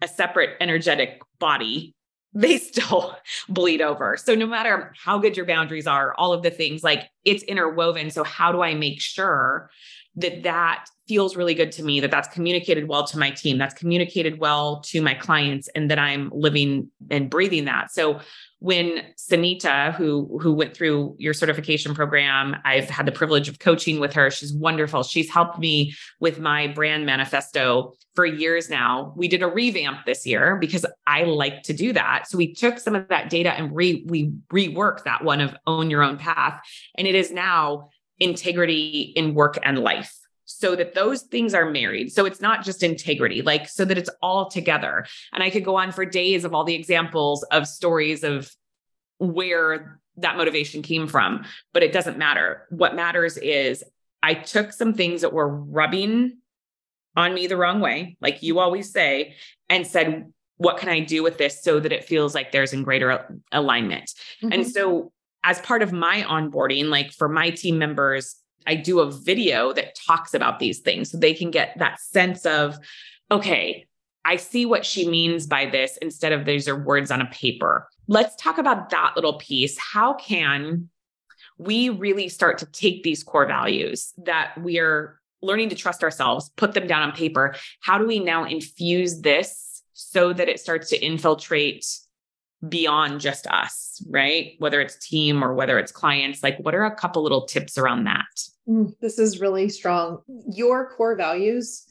[0.01, 1.95] a separate energetic body,
[2.35, 3.15] they still
[3.47, 4.17] bleed over.
[4.17, 8.09] So no matter how good your boundaries are, all of the things like it's interwoven.
[8.09, 9.69] So how do I make sure
[10.15, 13.73] that that feels really good to me that that's communicated well to my team that's
[13.73, 18.19] communicated well to my clients and that i'm living and breathing that so
[18.63, 23.99] when Sanita, who who went through your certification program, I've had the privilege of coaching
[23.99, 24.31] with her.
[24.31, 25.03] She's wonderful.
[25.03, 29.13] She's helped me with my brand manifesto for years now.
[29.17, 32.29] We did a revamp this year because I like to do that.
[32.29, 35.89] So we took some of that data and re we reworked that one of own
[35.89, 36.61] your own path,
[36.97, 37.89] and it is now
[38.21, 40.17] integrity in work and life
[40.63, 42.13] so that those things are married.
[42.13, 45.05] So it's not just integrity, like so that it's all together.
[45.33, 48.49] And I could go on for days of all the examples of stories of
[49.17, 52.65] where that motivation came from, but it doesn't matter.
[52.69, 53.83] What matters is
[54.21, 56.37] I took some things that were rubbing
[57.17, 59.35] on me the wrong way, like you always say,
[59.67, 62.83] and said, what can I do with this so that it feels like there's in
[62.83, 64.13] greater alignment?
[64.41, 64.53] Mm-hmm.
[64.53, 65.11] And so
[65.43, 69.95] as part of my onboarding, like for my team members, I do a video that
[69.95, 72.77] talks about these things so they can get that sense of,
[73.31, 73.87] okay,
[74.25, 77.89] I see what she means by this instead of these are words on a paper.
[78.07, 79.77] Let's talk about that little piece.
[79.77, 80.89] How can
[81.57, 86.49] we really start to take these core values that we are learning to trust ourselves,
[86.55, 87.55] put them down on paper?
[87.81, 91.85] How do we now infuse this so that it starts to infiltrate
[92.67, 94.53] beyond just us, right?
[94.59, 98.05] Whether it's team or whether it's clients, like what are a couple little tips around
[98.05, 98.25] that?
[98.67, 100.19] Mm, this is really strong.
[100.49, 101.85] Your core values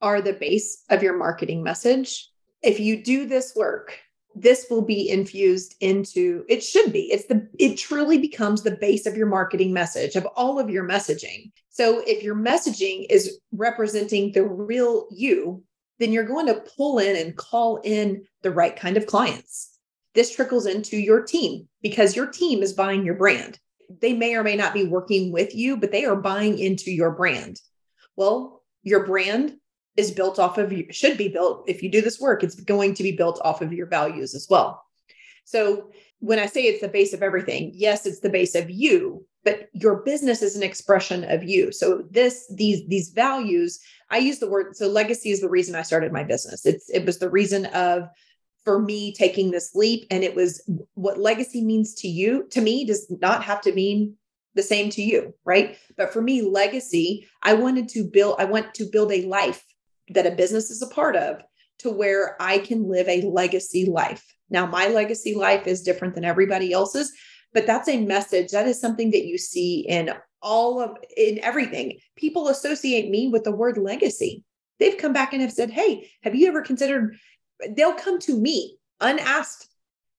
[0.00, 2.28] are the base of your marketing message.
[2.62, 3.98] If you do this work,
[4.34, 9.06] this will be infused into it should be it's the it truly becomes the base
[9.06, 14.32] of your marketing message of all of your messaging so if your messaging is representing
[14.32, 15.62] the real you
[15.98, 19.71] then you're going to pull in and call in the right kind of clients
[20.14, 23.58] this trickles into your team because your team is buying your brand.
[24.00, 27.12] They may or may not be working with you but they are buying into your
[27.12, 27.60] brand.
[28.16, 29.56] Well your brand
[29.96, 32.94] is built off of you should be built if you do this work it's going
[32.94, 34.82] to be built off of your values as well.
[35.44, 39.26] So when i say it's the base of everything yes it's the base of you
[39.44, 41.72] but your business is an expression of you.
[41.72, 45.82] So this these these values i use the word so legacy is the reason i
[45.82, 46.64] started my business.
[46.66, 48.08] It's it was the reason of
[48.64, 52.84] for me taking this leap and it was what legacy means to you to me
[52.84, 54.14] does not have to mean
[54.54, 58.74] the same to you right but for me legacy i wanted to build i want
[58.74, 59.64] to build a life
[60.08, 61.42] that a business is a part of
[61.82, 64.24] to where I can live a legacy life.
[64.50, 67.12] Now, my legacy life is different than everybody else's,
[67.52, 68.52] but that's a message.
[68.52, 70.10] That is something that you see in
[70.42, 71.98] all of in everything.
[72.16, 74.44] People associate me with the word legacy.
[74.78, 77.16] They've come back and have said, Hey, have you ever considered?
[77.70, 79.68] They'll come to me unasked.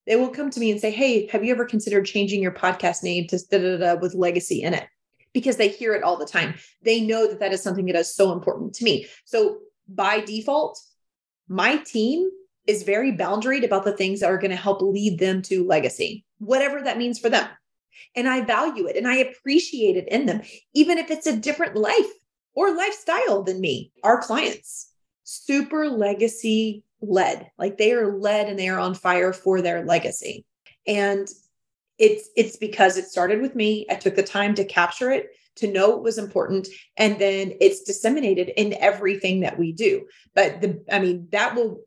[0.05, 3.03] They will come to me and say, Hey, have you ever considered changing your podcast
[3.03, 4.87] name to da, da, da, with legacy in it?
[5.33, 6.55] Because they hear it all the time.
[6.83, 9.07] They know that that is something that is so important to me.
[9.25, 10.79] So by default,
[11.47, 12.29] my team
[12.67, 16.25] is very boundaried about the things that are going to help lead them to legacy,
[16.37, 17.47] whatever that means for them.
[18.15, 20.41] And I value it and I appreciate it in them,
[20.73, 22.11] even if it's a different life
[22.55, 23.91] or lifestyle than me.
[24.03, 24.91] Our clients,
[25.23, 30.45] super legacy led, like they are led and they are on fire for their legacy.
[30.87, 31.27] And
[31.99, 33.85] it's it's because it started with me.
[33.89, 37.83] I took the time to capture it to know what was important and then it's
[37.83, 40.05] disseminated in everything that we do.
[40.33, 41.81] But the i mean that will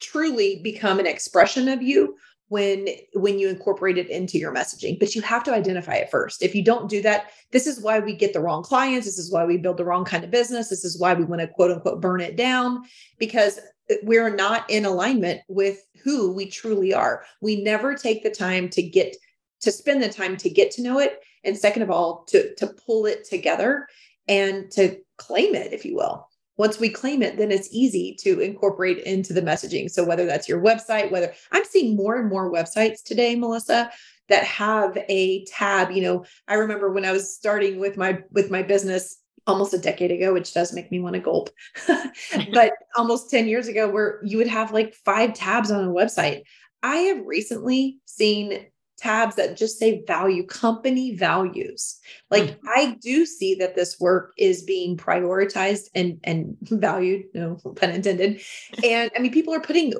[0.00, 2.16] truly become an expression of you
[2.48, 4.98] when when you incorporate it into your messaging.
[4.98, 6.42] But you have to identify it first.
[6.42, 9.06] If you don't do that this is why we get the wrong clients.
[9.06, 10.70] This is why we build the wrong kind of business.
[10.70, 12.84] This is why we want to quote unquote burn it down.
[13.18, 13.60] Because
[14.02, 17.24] we're not in alignment with who we truly are.
[17.40, 19.16] We never take the time to get
[19.60, 22.66] to spend the time to get to know it and second of all to to
[22.66, 23.86] pull it together
[24.28, 26.28] and to claim it if you will.
[26.58, 29.90] Once we claim it then it's easy to incorporate into the messaging.
[29.90, 33.90] So whether that's your website whether i'm seeing more and more websites today melissa
[34.28, 35.90] that have a tab.
[35.90, 39.78] You know i remember when i was starting with my with my business almost a
[39.78, 41.50] decade ago which does make me want to gulp.
[42.52, 46.42] But almost 10 years ago where you would have like five tabs on a website.
[46.82, 51.98] I have recently seen tabs that just say value company values.
[52.30, 52.68] Like mm-hmm.
[52.68, 58.40] i do see that this work is being prioritized and and valued no pun intended.
[58.84, 59.92] And i mean people are putting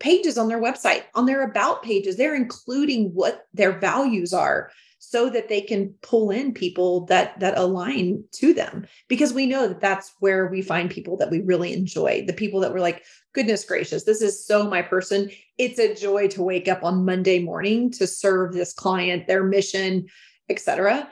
[0.00, 2.16] pages on their website on their about pages.
[2.16, 4.70] They're including what their values are
[5.04, 8.86] so that they can pull in people that that align to them.
[9.08, 12.60] Because we know that that's where we find people that we really enjoy the people
[12.60, 13.02] that we're like
[13.34, 15.28] goodness gracious this is so my person.
[15.58, 20.06] It's a joy to wake up on monday morning to serve this client their mission
[20.48, 21.08] etc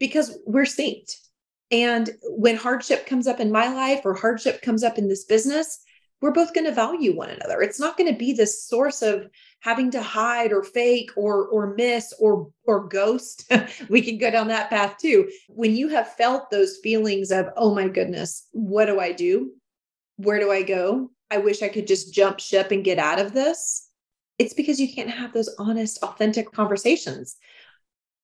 [0.00, 1.16] because we're synced
[1.70, 5.84] and when hardship comes up in my life or hardship comes up in this business
[6.24, 7.60] we're both going to value one another.
[7.60, 9.28] It's not going to be this source of
[9.64, 13.50] having to hide or fake or or miss or or ghost.
[13.88, 15.30] we can go down that path too.
[15.48, 19.52] When you have felt those feelings of, "Oh my goodness, what do I do?
[20.16, 21.10] Where do I go?
[21.30, 23.88] I wish I could just jump ship and get out of this."
[24.38, 27.36] It's because you can't have those honest, authentic conversations.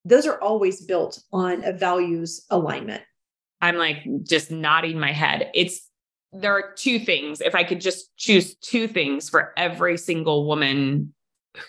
[0.05, 3.01] Those are always built on a values alignment.
[3.61, 5.49] I'm like just nodding my head.
[5.55, 5.89] It's
[6.33, 7.41] there are two things.
[7.41, 11.13] If I could just choose two things for every single woman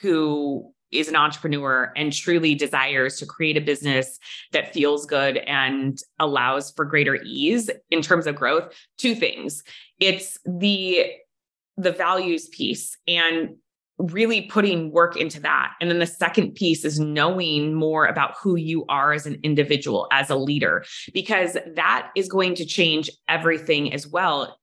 [0.00, 4.18] who is an entrepreneur and truly desires to create a business
[4.52, 9.62] that feels good and allows for greater ease in terms of growth, two things.
[9.98, 11.06] It's the
[11.78, 13.56] the values piece and
[13.98, 15.72] really putting work into that.
[15.80, 20.08] And then the second piece is knowing more about who you are as an individual,
[20.10, 24.58] as a leader, because that is going to change everything as well.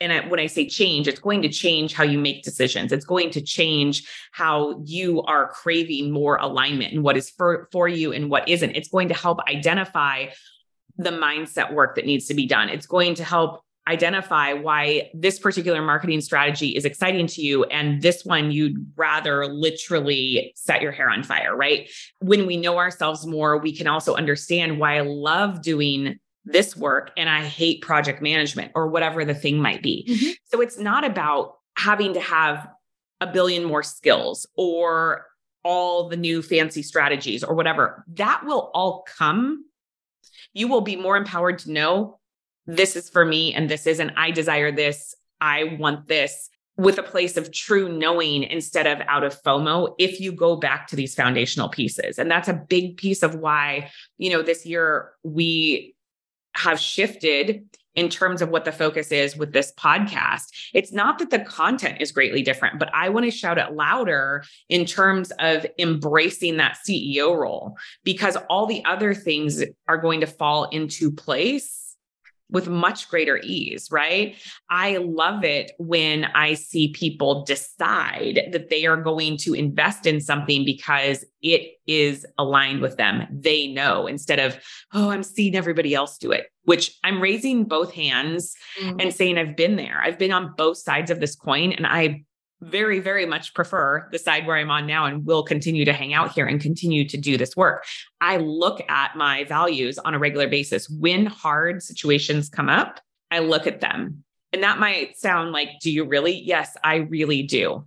[0.00, 2.92] And I, when I say change, it's going to change how you make decisions.
[2.92, 7.88] It's going to change how you are craving more alignment and what is for, for
[7.88, 8.76] you and what isn't.
[8.76, 10.26] It's going to help identify
[10.98, 12.68] the mindset work that needs to be done.
[12.68, 18.02] It's going to help identify why this particular marketing strategy is exciting to you and
[18.02, 21.88] this one you'd rather literally set your hair on fire, right?
[22.20, 27.10] When we know ourselves more, we can also understand why I love doing this work
[27.16, 30.06] and I hate project management or whatever the thing might be.
[30.08, 30.30] Mm-hmm.
[30.44, 32.68] So it's not about having to have
[33.20, 35.26] a billion more skills or
[35.64, 38.04] all the new fancy strategies or whatever.
[38.14, 39.64] That will all come.
[40.54, 42.20] You will be more empowered to know
[42.66, 44.12] this is for me and this isn't.
[44.16, 45.14] I desire this.
[45.40, 50.20] I want this with a place of true knowing instead of out of FOMO if
[50.20, 52.18] you go back to these foundational pieces.
[52.18, 55.95] And that's a big piece of why, you know, this year we
[56.56, 60.52] have shifted in terms of what the focus is with this podcast.
[60.74, 64.44] It's not that the content is greatly different, but I want to shout it louder
[64.68, 70.26] in terms of embracing that CEO role because all the other things are going to
[70.26, 71.85] fall into place
[72.50, 74.36] with much greater ease, right?
[74.70, 80.20] I love it when I see people decide that they are going to invest in
[80.20, 83.26] something because it is aligned with them.
[83.30, 84.58] They know instead of,
[84.92, 89.00] oh, I'm seeing everybody else do it, which I'm raising both hands mm-hmm.
[89.00, 90.00] and saying I've been there.
[90.02, 92.24] I've been on both sides of this coin and I
[92.60, 96.14] very, very much prefer the side where I'm on now and will continue to hang
[96.14, 97.84] out here and continue to do this work.
[98.20, 100.88] I look at my values on a regular basis.
[100.88, 103.00] When hard situations come up,
[103.30, 104.24] I look at them.
[104.52, 106.40] And that might sound like, do you really?
[106.40, 107.86] Yes, I really do.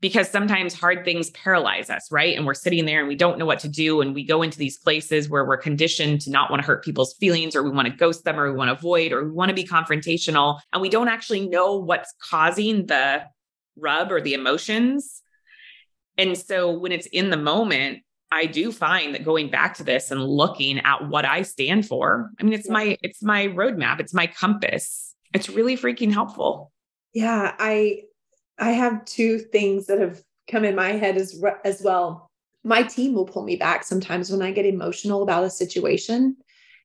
[0.00, 2.36] Because sometimes hard things paralyze us, right?
[2.36, 4.00] And we're sitting there and we don't know what to do.
[4.00, 7.14] And we go into these places where we're conditioned to not want to hurt people's
[7.14, 9.48] feelings, or we want to ghost them, or we want to avoid, or we want
[9.48, 10.60] to be confrontational.
[10.72, 13.24] And we don't actually know what's causing the
[13.80, 15.22] rub or the emotions.
[16.16, 18.00] And so when it's in the moment,
[18.30, 22.30] I do find that going back to this and looking at what I stand for,
[22.38, 25.14] I mean, it's my it's my roadmap, it's my compass.
[25.32, 26.72] It's really freaking helpful.
[27.14, 28.02] Yeah, I
[28.58, 32.28] I have two things that have come in my head as as well.
[32.64, 36.36] My team will pull me back sometimes when I get emotional about a situation.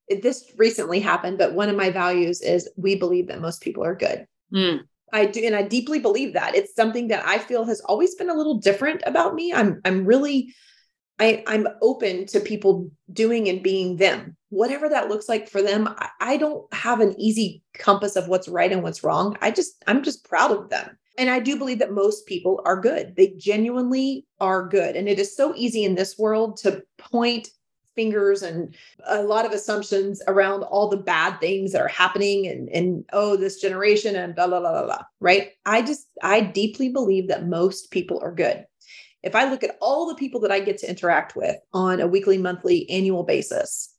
[0.07, 3.83] It, this recently happened, but one of my values is we believe that most people
[3.83, 4.27] are good.
[4.53, 4.81] Mm.
[5.13, 8.31] I do, and I deeply believe that it's something that I feel has always been
[8.31, 9.53] a little different about me.
[9.53, 10.53] I'm, I'm really,
[11.19, 15.87] I, I'm open to people doing and being them, whatever that looks like for them.
[15.87, 19.37] I, I don't have an easy compass of what's right and what's wrong.
[19.39, 20.97] I just, I'm just proud of them.
[21.17, 23.15] And I do believe that most people are good.
[23.15, 24.95] They genuinely are good.
[24.95, 27.49] And it is so easy in this world to point
[27.95, 28.75] fingers and
[29.07, 33.35] a lot of assumptions around all the bad things that are happening and and oh
[33.35, 35.51] this generation and blah blah blah blah blah right?
[35.65, 38.65] I just i deeply believe that most people are good.
[39.21, 42.07] If i look at all the people that i get to interact with on a
[42.07, 43.93] weekly monthly annual basis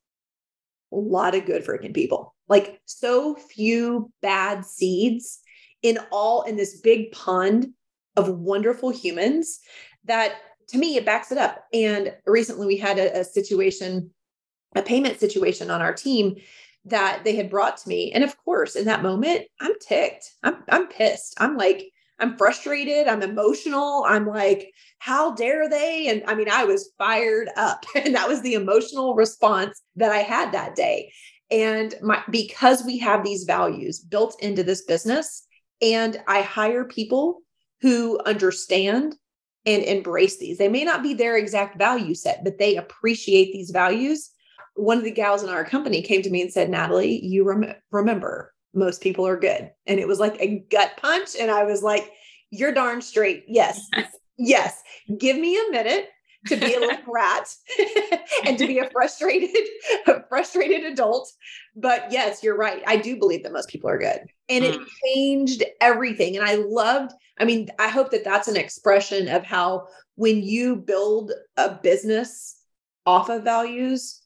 [0.95, 2.35] a lot of good freaking people.
[2.49, 5.41] Like so few bad seeds
[5.83, 7.69] in all in this big pond
[8.17, 9.61] of wonderful humans
[10.05, 10.35] that
[10.69, 11.65] to me, it backs it up.
[11.73, 14.11] And recently we had a, a situation,
[14.75, 16.37] a payment situation on our team
[16.87, 18.13] that they had brought to me.
[18.13, 20.31] And of course, in that moment, I'm ticked.
[20.43, 21.35] I'm I'm pissed.
[21.39, 23.09] I'm like, I'm frustrated.
[23.09, 24.05] I'm emotional.
[24.07, 26.09] I'm like, how dare they?
[26.09, 27.85] And I mean, I was fired up.
[27.97, 31.13] And that was the emotional response that I had that day.
[31.51, 35.47] And my because we have these values built into this business,
[35.81, 37.41] and I hire people
[37.81, 39.17] who understand
[39.67, 40.59] and embrace these.
[40.59, 44.31] They may not be their exact value set, but they appreciate these values.
[44.75, 47.75] One of the gals in our company came to me and said, Natalie, you rem-
[47.91, 49.71] remember most people are good.
[49.87, 51.31] And it was like a gut punch.
[51.39, 52.11] And I was like,
[52.51, 53.45] you're darn straight.
[53.47, 53.81] Yes.
[54.39, 54.83] yes.
[55.17, 56.09] Give me a minute
[56.47, 57.49] to be a little brat
[58.45, 59.51] and to be a frustrated,
[60.07, 61.33] a frustrated adult.
[61.77, 62.83] But yes, you're right.
[62.87, 64.21] I do believe that most people are good.
[64.49, 64.87] And it mm.
[65.05, 66.37] changed everything.
[66.37, 70.77] And I loved I mean, I hope that that's an expression of how when you
[70.77, 72.57] build a business
[73.07, 74.23] off of values,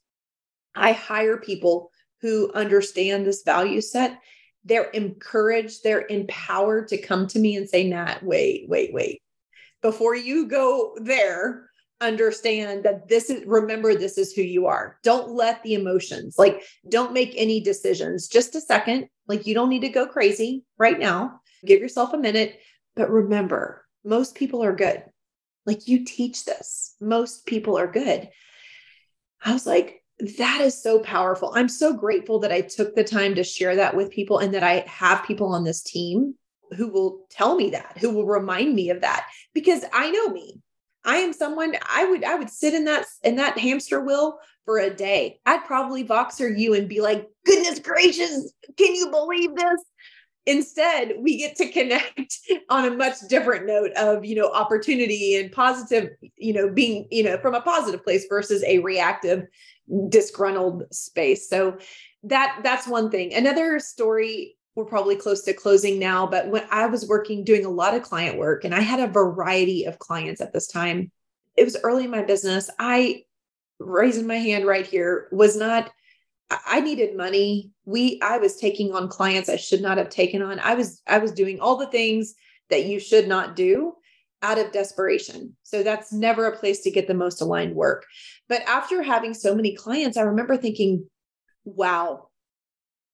[0.75, 1.91] I hire people
[2.21, 4.19] who understand this value set.
[4.63, 9.21] They're encouraged, they're empowered to come to me and say, Nat, wait, wait, wait.
[9.81, 11.68] Before you go there,
[12.01, 16.63] understand that this is remember this is who you are don't let the emotions like
[16.87, 20.97] don't make any decisions just a second like you don't need to go crazy right
[20.99, 22.59] now give yourself a minute
[22.99, 25.01] but remember, most people are good.
[25.65, 28.29] Like you teach this, most people are good.
[29.41, 30.03] I was like,
[30.37, 31.53] that is so powerful.
[31.55, 34.63] I'm so grateful that I took the time to share that with people and that
[34.63, 36.35] I have people on this team
[36.75, 40.59] who will tell me that, who will remind me of that because I know me.
[41.05, 44.79] I am someone I would I would sit in that in that hamster wheel for
[44.79, 45.39] a day.
[45.45, 49.83] I'd probably Voxer you and be like, "Goodness gracious, can you believe this?"
[50.45, 52.39] Instead, we get to connect
[52.69, 57.23] on a much different note of, you know, opportunity and positive, you know, being, you
[57.23, 59.45] know, from a positive place versus a reactive
[60.09, 61.49] disgruntled space.
[61.49, 61.77] So
[62.23, 63.33] that that's one thing.
[63.33, 67.69] Another story we're probably close to closing now, but when I was working doing a
[67.69, 71.11] lot of client work and I had a variety of clients at this time.
[71.57, 72.69] It was early in my business.
[72.79, 73.23] I
[73.79, 75.91] raising my hand right here was not
[76.65, 77.71] I needed money.
[77.83, 80.59] We I was taking on clients I should not have taken on.
[80.59, 82.33] I was I was doing all the things
[82.69, 83.93] that you should not do
[84.41, 85.57] out of desperation.
[85.63, 88.05] So that's never a place to get the most aligned work.
[88.47, 91.09] But after having so many clients, I remember thinking,
[91.65, 92.28] wow,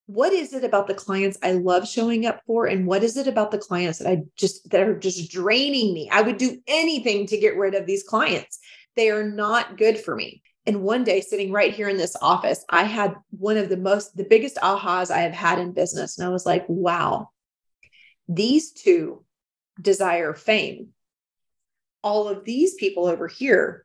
[0.06, 2.66] what is it about the clients I love showing up for?
[2.66, 6.08] And what is it about the clients that I just, that are just draining me?
[6.10, 8.58] I would do anything to get rid of these clients.
[8.94, 10.42] They are not good for me.
[10.64, 14.16] And one day, sitting right here in this office, I had one of the most,
[14.16, 16.18] the biggest ahas I have had in business.
[16.18, 17.30] And I was like, wow,
[18.28, 19.24] these two
[19.80, 20.88] desire fame
[22.06, 23.84] all of these people over here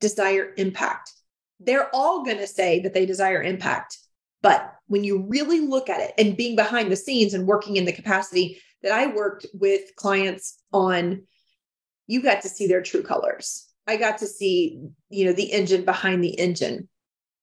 [0.00, 1.12] desire impact.
[1.58, 3.98] They're all going to say that they desire impact.
[4.40, 7.84] But when you really look at it and being behind the scenes and working in
[7.84, 11.22] the capacity that I worked with clients on,
[12.06, 13.66] you got to see their true colors.
[13.86, 14.80] I got to see,
[15.10, 16.88] you know, the engine behind the engine.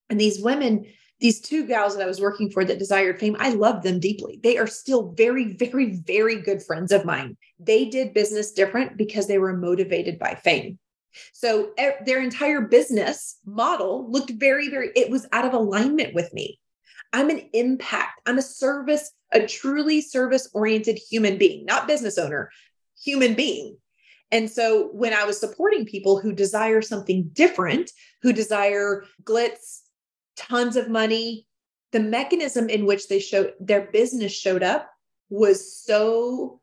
[0.09, 0.85] And these women
[1.23, 4.41] these two gals that I was working for that desired fame, I love them deeply.
[4.43, 7.37] They are still very, very, very good friends of mine.
[7.57, 10.79] They did business different because they were motivated by fame.
[11.31, 11.71] So
[12.05, 16.59] their entire business model looked very, very, it was out of alignment with me.
[17.13, 22.49] I'm an impact, I'm a service, a truly service oriented human being, not business owner,
[23.01, 23.77] human being.
[24.31, 27.91] And so when I was supporting people who desire something different,
[28.23, 29.81] who desire glitz,
[30.35, 31.47] tons of money.
[31.91, 34.89] The mechanism in which they showed their business showed up
[35.29, 36.59] was so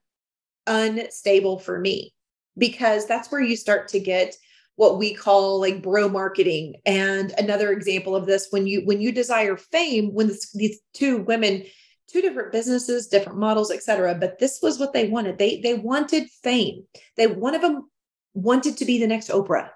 [0.66, 2.14] unstable for me
[2.59, 4.36] because that's where you start to get
[4.76, 6.76] what we call like bro marketing.
[6.86, 11.18] And another example of this when you when you desire fame when this, these two
[11.18, 11.64] women
[12.10, 15.38] two different businesses different models etc but this was what they wanted.
[15.38, 16.84] They they wanted fame.
[17.16, 17.90] They one of them
[18.34, 19.70] wanted to be the next oprah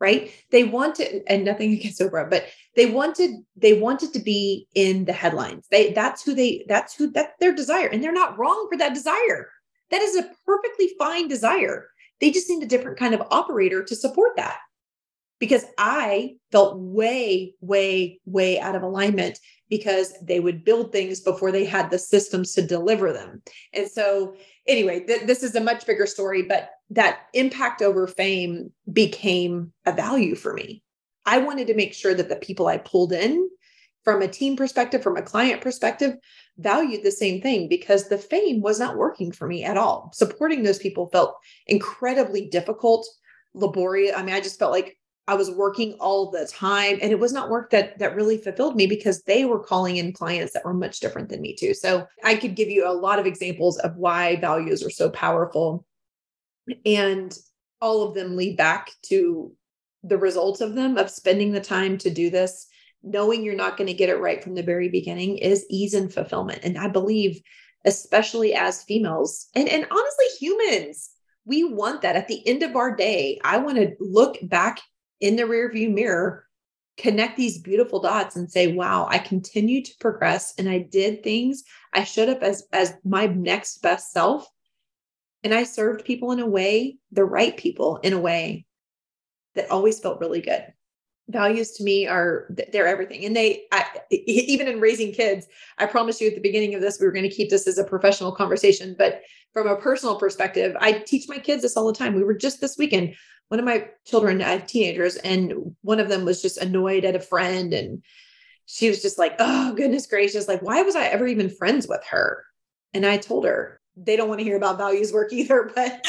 [0.00, 0.32] right?
[0.50, 2.46] They wanted and nothing against oprah but
[2.76, 5.66] they wanted they wanted to be in the headlines.
[5.70, 7.88] They that's who they that's who that's their desire.
[7.88, 9.50] And they're not wrong for that desire.
[9.90, 11.88] That is a perfectly fine desire
[12.20, 14.58] they just need a different kind of operator to support that
[15.38, 21.52] because i felt way way way out of alignment because they would build things before
[21.52, 23.42] they had the systems to deliver them
[23.72, 24.34] and so
[24.70, 29.92] anyway, th- this is a much bigger story, but that impact over fame became a
[29.92, 30.82] value for me.
[31.26, 33.49] I wanted to make sure that the people I pulled in
[34.04, 36.16] from a team perspective, from a client perspective,
[36.58, 40.10] valued the same thing because the fame was not working for me at all.
[40.14, 41.36] Supporting those people felt
[41.66, 43.06] incredibly difficult,
[43.54, 44.14] laborious.
[44.16, 44.96] I mean, I just felt like
[45.28, 48.74] I was working all the time and it was not work that that really fulfilled
[48.74, 51.72] me because they were calling in clients that were much different than me too.
[51.72, 55.84] So I could give you a lot of examples of why values are so powerful
[56.84, 57.36] and
[57.80, 59.52] all of them lead back to
[60.02, 62.66] the results of them of spending the time to do this
[63.02, 66.12] knowing you're not going to get it right from the very beginning is ease and
[66.12, 66.60] fulfillment.
[66.62, 67.40] And i believe
[67.84, 71.10] especially as females and and honestly humans
[71.46, 72.16] we want that.
[72.16, 74.80] At the end of our day i want to look back
[75.20, 76.46] in the rearview mirror
[76.98, 81.64] connect these beautiful dots and say wow i continue to progress and i did things
[81.94, 84.46] i showed up as as my next best self.
[85.42, 88.66] And i served people in a way the right people in a way
[89.54, 90.66] that always felt really good
[91.30, 95.46] values to me are they're everything and they I, even in raising kids
[95.78, 97.78] i promised you at the beginning of this we were going to keep this as
[97.78, 99.22] a professional conversation but
[99.52, 102.60] from a personal perspective i teach my kids this all the time we were just
[102.60, 103.14] this weekend
[103.50, 107.16] one of my children, I have teenagers, and one of them was just annoyed at
[107.16, 107.74] a friend.
[107.74, 108.04] And
[108.66, 112.02] she was just like, oh, goodness gracious, like, why was I ever even friends with
[112.10, 112.44] her?
[112.94, 116.06] And I told her, they don't want to hear about values work either, but.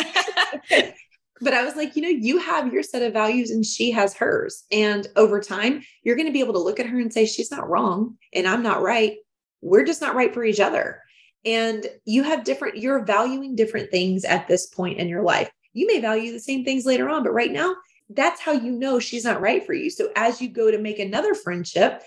[1.42, 4.14] but I was like, you know, you have your set of values and she has
[4.14, 4.64] hers.
[4.72, 7.52] And over time, you're going to be able to look at her and say, she's
[7.52, 9.18] not wrong and I'm not right.
[9.62, 11.02] We're just not right for each other.
[11.44, 15.50] And you have different, you're valuing different things at this point in your life.
[15.74, 17.76] You may value the same things later on, but right now,
[18.10, 19.90] that's how you know she's not right for you.
[19.90, 22.04] So as you go to make another friendship,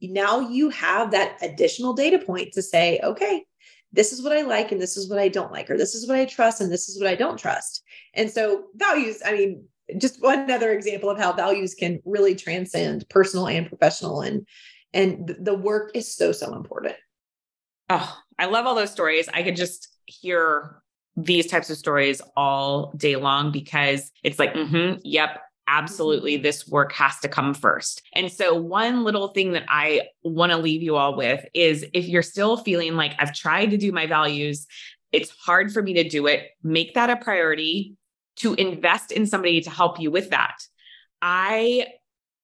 [0.00, 3.44] now you have that additional data point to say, okay,
[3.92, 6.08] this is what I like and this is what I don't like, or this is
[6.08, 7.82] what I trust and this is what I don't trust.
[8.14, 9.64] And so values, I mean,
[9.98, 14.46] just one other example of how values can really transcend personal and professional and
[14.94, 16.96] and the work is so so important.
[17.90, 19.28] Oh, I love all those stories.
[19.32, 20.82] I could just hear
[21.16, 26.42] these types of stories all day long because it's like, mm-hmm, yep, absolutely mm-hmm.
[26.42, 28.02] this work has to come first.
[28.14, 32.06] And so, one little thing that I want to leave you all with is if
[32.06, 34.66] you're still feeling like I've tried to do my values,
[35.10, 37.96] it's hard for me to do it, make that a priority
[38.36, 40.56] to invest in somebody to help you with that.
[41.20, 41.86] I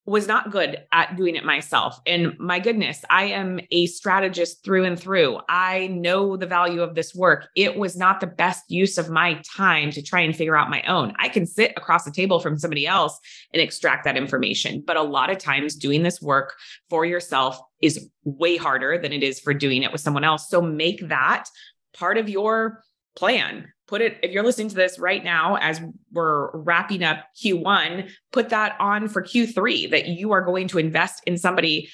[0.08, 2.00] was not good at doing it myself.
[2.06, 5.38] And my goodness, I am a strategist through and through.
[5.48, 7.48] I know the value of this work.
[7.54, 10.82] It was not the best use of my time to try and figure out my
[10.82, 11.12] own.
[11.18, 13.18] I can sit across the table from somebody else
[13.52, 14.82] and extract that information.
[14.86, 16.54] But a lot of times, doing this work
[16.88, 20.48] for yourself is way harder than it is for doing it with someone else.
[20.48, 21.44] So make that
[21.92, 22.82] part of your
[23.14, 25.80] plan put it if you're listening to this right now as
[26.12, 31.22] we're wrapping up Q1 put that on for Q3 that you are going to invest
[31.26, 31.88] in somebody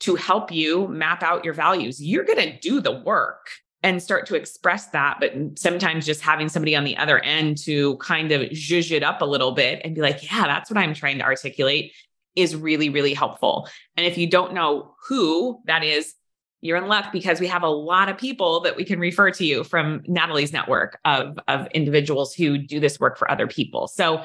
[0.00, 2.02] to help you map out your values.
[2.02, 3.50] You're going to do the work
[3.82, 7.96] and start to express that but sometimes just having somebody on the other end to
[7.96, 10.92] kind of zhuzh it up a little bit and be like yeah that's what I'm
[10.92, 11.92] trying to articulate
[12.36, 13.68] is really really helpful.
[13.96, 16.14] And if you don't know who that is
[16.60, 19.44] you're in luck because we have a lot of people that we can refer to
[19.44, 23.88] you from Natalie's network of, of individuals who do this work for other people.
[23.88, 24.22] So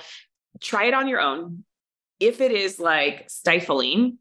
[0.60, 1.64] try it on your own.
[2.20, 4.18] If it is like stifling,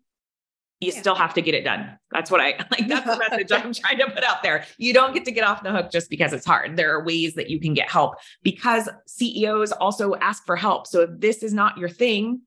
[0.80, 1.00] you yeah.
[1.00, 1.98] still have to get it done.
[2.12, 2.88] That's what I like.
[2.88, 4.64] That's the message I'm trying to put out there.
[4.78, 6.76] You don't get to get off the hook just because it's hard.
[6.76, 10.86] There are ways that you can get help because CEOs also ask for help.
[10.86, 12.42] So if this is not your thing,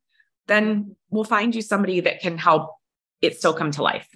[0.48, 2.72] then we'll find you somebody that can help
[3.22, 4.08] it still come to life.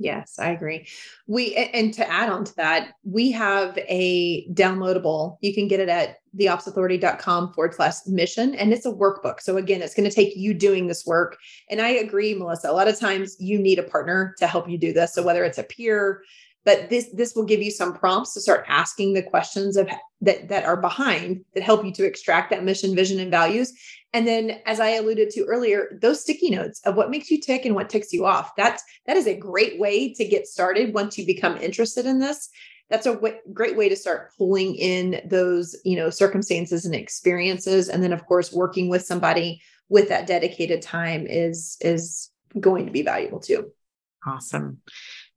[0.00, 0.88] Yes, I agree.
[1.26, 5.36] We and to add on to that, we have a downloadable.
[5.42, 8.54] You can get it at theopsauthority.com forward slash mission.
[8.54, 9.40] And it's a workbook.
[9.40, 11.36] So again, it's going to take you doing this work.
[11.68, 12.70] And I agree, Melissa.
[12.70, 15.12] A lot of times you need a partner to help you do this.
[15.12, 16.22] So whether it's a peer,
[16.64, 19.86] but this this will give you some prompts to start asking the questions of
[20.20, 23.72] that that are behind that help you to extract that mission, vision, and values.
[24.12, 27.64] And then, as I alluded to earlier, those sticky notes of what makes you tick
[27.64, 28.54] and what ticks you off.
[28.56, 32.48] That's that is a great way to get started once you become interested in this.
[32.90, 37.88] That's a w- great way to start pulling in those, you know, circumstances and experiences.
[37.88, 42.92] And then, of course, working with somebody with that dedicated time is is going to
[42.92, 43.70] be valuable too.
[44.26, 44.78] Awesome.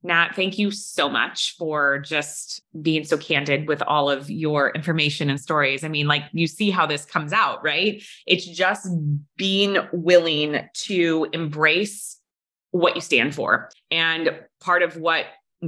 [0.04, 5.30] Nat, thank you so much for just being so candid with all of your information
[5.30, 5.82] and stories.
[5.82, 8.02] I mean, like you see how this comes out, right?
[8.26, 8.86] It's just
[9.38, 12.20] being willing to embrace
[12.70, 13.70] what you stand for.
[13.90, 15.24] And part of what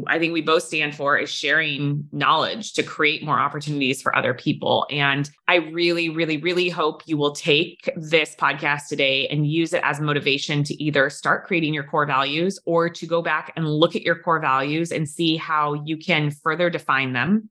[0.06, 4.34] I think we both stand for is sharing knowledge to create more opportunities for other
[4.34, 4.86] people.
[4.90, 9.82] And I really, really, really hope you will take this podcast today and use it
[9.84, 13.96] as motivation to either start creating your core values or to go back and look
[13.96, 17.48] at your core values and see how you can further define them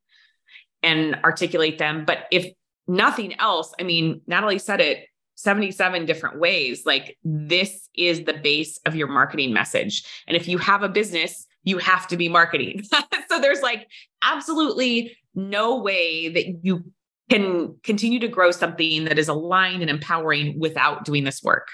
[0.84, 2.06] and articulate them.
[2.06, 2.48] But if
[2.88, 6.86] nothing else, I mean, Natalie said it 77 different ways.
[6.86, 10.04] Like, this is the base of your marketing message.
[10.28, 12.84] And if you have a business, you have to be marketing.
[13.30, 13.88] so there's like
[14.22, 16.86] absolutely no way that you
[17.30, 21.70] can continue to grow something that is aligned and empowering without doing this work.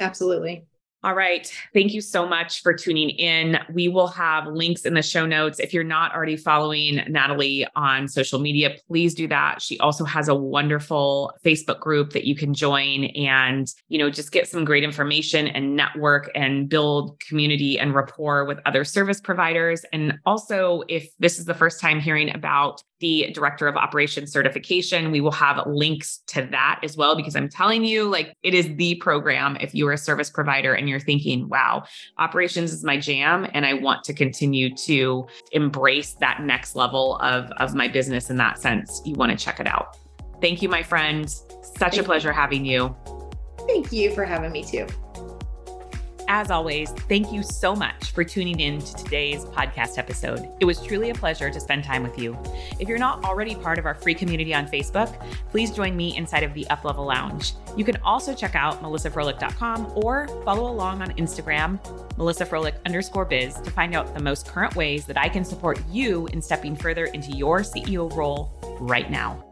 [0.00, 0.64] Absolutely.
[1.04, 1.48] All right.
[1.72, 3.56] Thank you so much for tuning in.
[3.72, 5.60] We will have links in the show notes.
[5.60, 9.62] If you're not already following Natalie on social media, please do that.
[9.62, 14.32] She also has a wonderful Facebook group that you can join and, you know, just
[14.32, 19.84] get some great information and network and build community and rapport with other service providers.
[19.92, 25.12] And also, if this is the first time hearing about the director of operations certification.
[25.12, 28.74] We will have links to that as well, because I'm telling you, like, it is
[28.76, 31.84] the program if you are a service provider and you're thinking, wow,
[32.18, 33.48] operations is my jam.
[33.54, 38.36] And I want to continue to embrace that next level of, of my business in
[38.36, 39.02] that sense.
[39.04, 39.96] You want to check it out.
[40.40, 41.28] Thank you, my friend.
[41.28, 42.34] Such Thank a pleasure you.
[42.34, 42.96] having you.
[43.66, 44.86] Thank you for having me too.
[46.30, 50.46] As always, thank you so much for tuning in to today's podcast episode.
[50.60, 52.36] It was truly a pleasure to spend time with you.
[52.78, 55.08] If you're not already part of our free community on Facebook,
[55.50, 57.54] please join me inside of the Uplevel Lounge.
[57.78, 61.82] You can also check out melissafroehlich.com or follow along on Instagram,
[62.18, 66.26] melissafroehlich underscore biz, to find out the most current ways that I can support you
[66.26, 69.47] in stepping further into your CEO role right now.